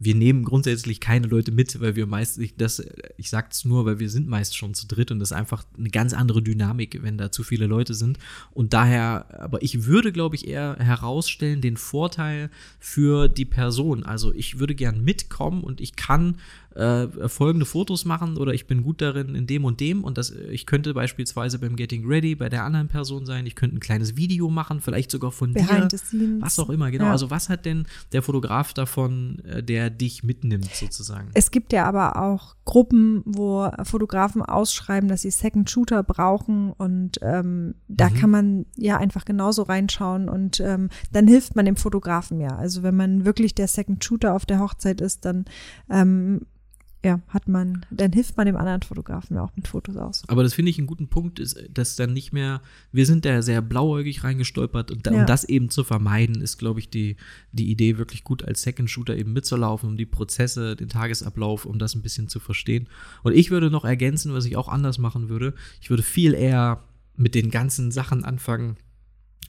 [0.00, 2.82] wir nehmen grundsätzlich keine Leute mit, weil wir meist, ich, das,
[3.16, 5.90] ich sag's nur, weil wir sind meist schon zu dritt und das ist einfach eine
[5.90, 8.18] ganz andere Dynamik, wenn da zu viele Leute sind.
[8.52, 14.04] Und daher, aber ich würde, glaube ich, eher herausstellen den Vorteil für die Person.
[14.04, 16.36] Also ich würde gern mitkommen und ich kann
[16.74, 20.30] äh, folgende Fotos machen oder ich bin gut darin in dem und dem und das,
[20.30, 24.16] ich könnte beispielsweise beim Getting Ready bei der anderen Person sein, ich könnte ein kleines
[24.16, 27.06] Video machen, vielleicht sogar von Behind dir, was auch immer, genau.
[27.06, 27.12] Ja.
[27.12, 31.30] Also was hat denn der Fotograf davon, äh, der dich mitnimmt sozusagen?
[31.34, 37.18] Es gibt ja aber auch Gruppen, wo Fotografen ausschreiben, dass sie Second Shooter brauchen und
[37.22, 38.14] ähm, da mhm.
[38.14, 42.56] kann man ja einfach genauso reinschauen und ähm, dann hilft man dem Fotografen ja.
[42.56, 45.46] Also wenn man wirklich der Second Shooter auf der Hochzeit ist, dann
[45.90, 46.42] ähm,
[47.08, 50.22] ja, hat man, dann hilft man dem anderen Fotografen ja auch mit Fotos aus.
[50.28, 52.60] Aber das finde ich einen guten Punkt, ist, dass dann nicht mehr,
[52.92, 55.20] wir sind da sehr blauäugig reingestolpert und da, ja.
[55.20, 57.16] um das eben zu vermeiden, ist, glaube ich, die,
[57.52, 61.78] die Idee wirklich gut als Second Shooter eben mitzulaufen, um die Prozesse, den Tagesablauf, um
[61.78, 62.88] das ein bisschen zu verstehen.
[63.22, 65.54] Und ich würde noch ergänzen, was ich auch anders machen würde.
[65.80, 66.84] Ich würde viel eher
[67.16, 68.76] mit den ganzen Sachen anfangen,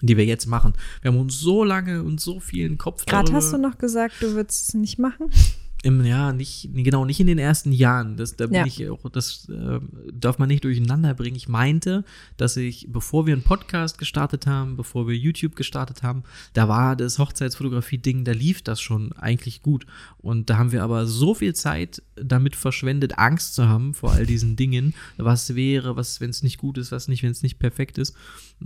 [0.01, 0.73] die wir jetzt machen.
[1.01, 3.77] Wir haben uns so lange und so viel in den Kopf Gerade hast du noch
[3.77, 5.29] gesagt, du würdest es nicht machen.
[5.81, 8.17] Im, ja, nicht, genau, nicht in den ersten Jahren.
[8.17, 8.65] Das, da bin ja.
[8.65, 9.79] ich auch, das äh,
[10.11, 11.37] darf man nicht durcheinander bringen.
[11.37, 12.03] Ich meinte,
[12.35, 16.97] dass ich, bevor wir einen Podcast gestartet haben, bevor wir YouTube gestartet haben, da war
[16.97, 19.85] das Hochzeitsfotografie-Ding, da lief das schon eigentlich gut.
[20.17, 24.25] Und da haben wir aber so viel Zeit damit verschwendet, Angst zu haben vor all
[24.25, 24.93] diesen Dingen.
[25.15, 28.15] Was wäre, was, wenn es nicht gut ist, was nicht, wenn es nicht perfekt ist.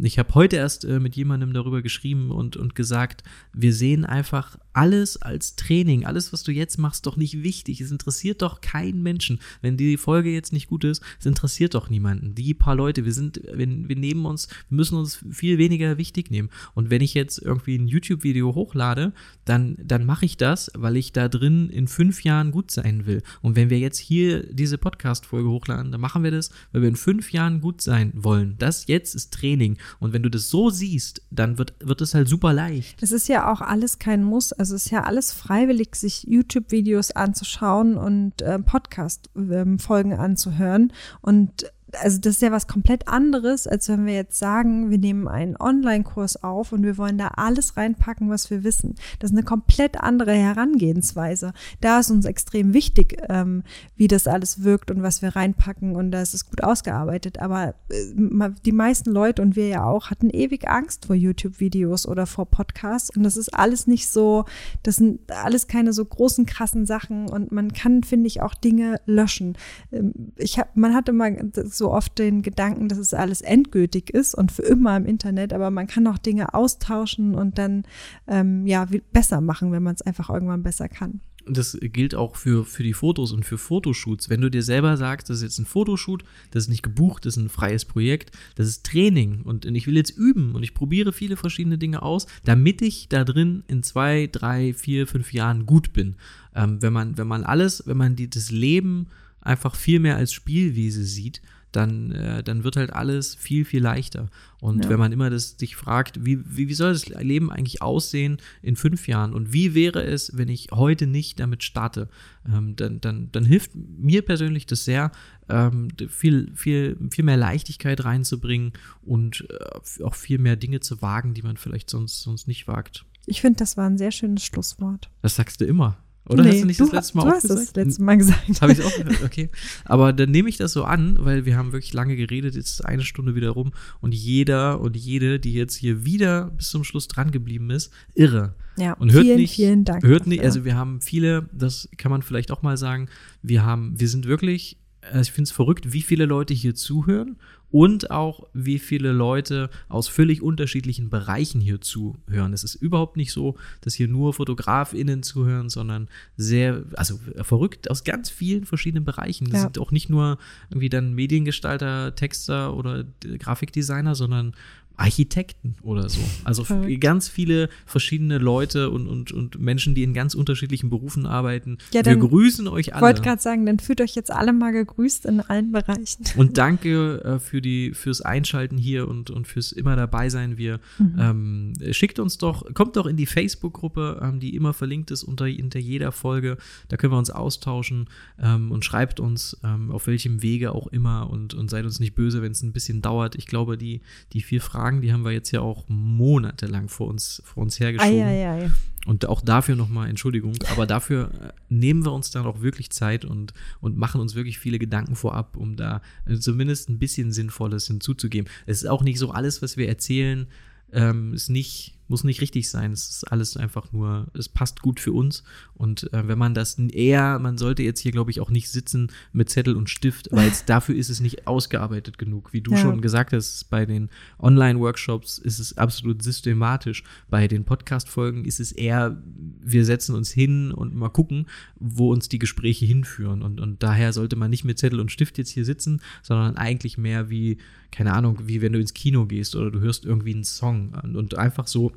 [0.02, 3.24] Ich habe heute erst äh, mit jemandem darüber geschrieben und, und gesagt,
[3.54, 6.06] wir sehen einfach alles als Training.
[6.06, 7.80] Alles, was du jetzt machst, doch nicht wichtig.
[7.80, 9.40] Es interessiert doch keinen Menschen.
[9.62, 12.34] Wenn die Folge jetzt nicht gut ist, es interessiert doch niemanden.
[12.34, 16.32] Die paar Leute, wir sind, wir, wir nehmen uns, wir müssen uns viel weniger wichtig
[16.32, 16.50] nehmen.
[16.74, 19.14] Und wenn ich jetzt irgendwie ein YouTube-Video hochlade,
[19.46, 23.22] dann, dann mache ich das, weil ich da drin in fünf Jahren gut sein will.
[23.42, 26.96] Und wenn wir jetzt hier diese Podcast-Folge hochladen, dann machen wir das, weil wir in
[26.96, 28.56] fünf Jahren gut sein wollen.
[28.58, 29.78] Das jetzt ist Training.
[30.00, 33.02] Und wenn du das so siehst, dann wird, wird es halt super leicht.
[33.02, 34.54] Das ist ja auch alles kein Muss.
[34.54, 40.94] Also es ist ja alles freiwillig, sich YouTube-Videos anzuschauen und äh, Podcast-Folgen ähm, anzuhören.
[41.22, 41.66] Und
[42.02, 45.56] also das ist ja was komplett anderes, als wenn wir jetzt sagen, wir nehmen einen
[45.58, 48.96] Online-Kurs auf und wir wollen da alles reinpacken, was wir wissen.
[49.20, 51.54] Das ist eine komplett andere Herangehensweise.
[51.82, 53.64] Da ist uns extrem wichtig, ähm,
[53.96, 57.40] wie das alles wirkt und was wir reinpacken und da ist es gut ausgearbeitet.
[57.40, 62.26] Aber äh, die meisten Leute und wir ja auch hatten ewig Angst vor YouTube-Videos oder
[62.26, 64.46] vor Podcasts und das ist alles nicht so,
[64.84, 69.00] das sind alles keine so großen, krassen Sachen und man kann, finde ich, auch Dinge
[69.06, 69.58] löschen.
[69.92, 74.10] Ähm, ich hab, man hat immer so so oft den Gedanken, dass es alles endgültig
[74.10, 77.84] ist und für immer im Internet, aber man kann auch Dinge austauschen und dann
[78.26, 81.20] ähm, ja besser machen, wenn man es einfach irgendwann besser kann.
[81.46, 84.30] Das gilt auch für, für die Fotos und für Fotoshoots.
[84.30, 87.36] Wenn du dir selber sagst, das ist jetzt ein Fotoshoot, das ist nicht gebucht, das
[87.36, 91.12] ist ein freies Projekt, das ist Training und ich will jetzt üben und ich probiere
[91.12, 95.92] viele verschiedene Dinge aus, damit ich da drin in zwei, drei, vier, fünf Jahren gut
[95.92, 96.16] bin.
[96.56, 99.08] Ähm, wenn man, wenn man alles, wenn man die, das Leben
[99.42, 101.42] einfach viel mehr als Spielwiese sieht,
[101.76, 104.30] dann, äh, dann wird halt alles viel, viel leichter.
[104.62, 104.90] Und ja.
[104.90, 108.76] wenn man immer das sich fragt, wie, wie, wie soll das Leben eigentlich aussehen in
[108.76, 112.08] fünf Jahren und wie wäre es, wenn ich heute nicht damit starte,
[112.48, 115.12] ähm, dann, dann, dann hilft mir persönlich das sehr,
[115.50, 121.34] ähm, viel, viel, viel mehr Leichtigkeit reinzubringen und äh, auch viel mehr Dinge zu wagen,
[121.34, 123.06] die man vielleicht sonst, sonst nicht wagt.
[123.26, 125.10] Ich finde, das war ein sehr schönes Schlusswort.
[125.22, 125.98] Das sagst du immer.
[126.26, 127.60] Oder nee, hast du nicht das letzte Mal du auch hast gesagt?
[127.60, 128.62] das letzte Mal gesagt.
[128.62, 129.50] Habe ich auch gehört, okay.
[129.84, 132.86] Aber dann nehme ich das so an, weil wir haben wirklich lange geredet, jetzt ist
[132.86, 137.08] eine Stunde wieder rum und jeder und jede, die jetzt hier wieder bis zum Schluss
[137.08, 138.56] dran geblieben ist, irre.
[138.78, 140.04] Ja, und hört vielen, nicht, vielen Dank.
[140.04, 143.10] Hört nicht, also wir haben viele, das kann man vielleicht auch mal sagen,
[143.42, 144.78] wir haben, wir sind wirklich
[145.12, 147.36] also ich finde es verrückt, wie viele Leute hier zuhören
[147.74, 152.54] und auch wie viele Leute aus völlig unterschiedlichen Bereichen hier zuhören.
[152.54, 156.08] Es ist überhaupt nicht so, dass hier nur FotografInnen zuhören, sondern
[156.38, 159.46] sehr, also verrückt aus ganz vielen verschiedenen Bereichen.
[159.46, 159.62] Das ja.
[159.62, 160.38] sind auch nicht nur
[160.70, 163.06] irgendwie dann Mediengestalter, Texter oder
[163.40, 164.54] Grafikdesigner, sondern
[164.96, 166.22] Architekten oder so.
[166.44, 166.66] Also
[167.00, 171.78] ganz viele verschiedene Leute und, und, und Menschen, die in ganz unterschiedlichen Berufen arbeiten.
[171.94, 173.02] Ja, Wir grüßen euch Ich alle.
[173.02, 176.26] wollte gerade sagen, dann fühlt euch jetzt alle mal gegrüßt in allen Bereichen.
[176.38, 180.58] Und danke äh, für die, fürs Einschalten hier und, und fürs immer dabei sein.
[180.58, 185.24] Wir ähm, schickt uns doch, kommt doch in die Facebook-Gruppe, ähm, die immer verlinkt ist
[185.24, 186.58] unter, unter jeder Folge.
[186.90, 191.30] Da können wir uns austauschen ähm, und schreibt uns, ähm, auf welchem Wege auch immer
[191.30, 193.36] und, und seid uns nicht böse, wenn es ein bisschen dauert.
[193.36, 194.02] Ich glaube, die,
[194.34, 198.22] die vier Fragen, die haben wir jetzt ja auch monatelang vor uns, vor uns hergeschoben.
[198.22, 198.70] Eieiei.
[199.06, 203.26] Und auch dafür nochmal Entschuldigung, aber dafür äh, nehmen wir uns dann auch wirklich Zeit
[203.26, 207.88] und, und machen uns wirklich viele Gedanken vorab, um da äh, zumindest ein bisschen Sinnvolles
[207.88, 208.50] hinzuzugeben.
[208.66, 210.48] Es ist auch nicht so alles, was wir erzählen,
[210.94, 212.92] ähm, ist nicht, muss nicht richtig sein.
[212.92, 215.44] Es ist alles einfach nur, es passt gut für uns.
[215.74, 219.12] Und äh, wenn man das eher, man sollte jetzt hier, glaube ich, auch nicht sitzen
[219.32, 222.54] mit Zettel und Stift, weil dafür ist es nicht ausgearbeitet genug.
[222.54, 222.78] Wie du Ja.
[222.78, 227.04] schon gesagt hast, bei den Online-Workshops ist es absolut systematisch.
[227.30, 229.22] Bei den Podcast-Folgen ist es eher,
[229.62, 231.48] wir setzen uns hin und mal gucken,
[231.80, 233.42] wo uns die Gespräche hinführen.
[233.42, 236.98] Und, und daher sollte man nicht mit Zettel und Stift jetzt hier sitzen, sondern eigentlich
[236.98, 237.58] mehr wie,
[237.94, 241.38] keine Ahnung, wie wenn du ins Kino gehst oder du hörst irgendwie einen Song und,
[241.38, 241.94] einfach so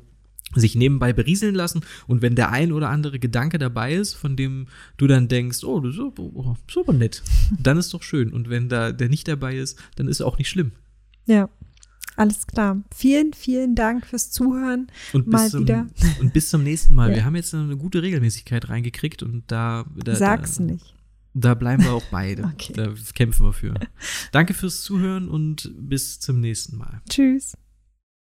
[0.55, 4.67] sich nebenbei berieseln lassen und wenn der ein oder andere Gedanke dabei ist, von dem
[4.95, 7.21] du dann denkst, oh, das ist oh, aber nett,
[7.59, 8.31] dann ist doch schön.
[8.31, 10.71] Und wenn da der nicht dabei ist, dann ist auch nicht schlimm.
[11.25, 11.49] Ja,
[12.15, 12.81] alles klar.
[12.95, 14.87] Vielen, vielen Dank fürs Zuhören.
[15.13, 15.87] Und Mal bis, zum, wieder.
[16.19, 17.09] und bis zum nächsten Mal.
[17.09, 17.15] Ja.
[17.17, 20.96] Wir haben jetzt eine gute Regelmäßigkeit reingekriegt und da, da, Sag's da, nicht.
[21.33, 22.43] Da bleiben wir auch beide.
[22.57, 22.73] Okay.
[22.73, 23.73] Da kämpfen wir für.
[24.31, 27.01] Danke fürs Zuhören und bis zum nächsten Mal.
[27.09, 27.55] Tschüss.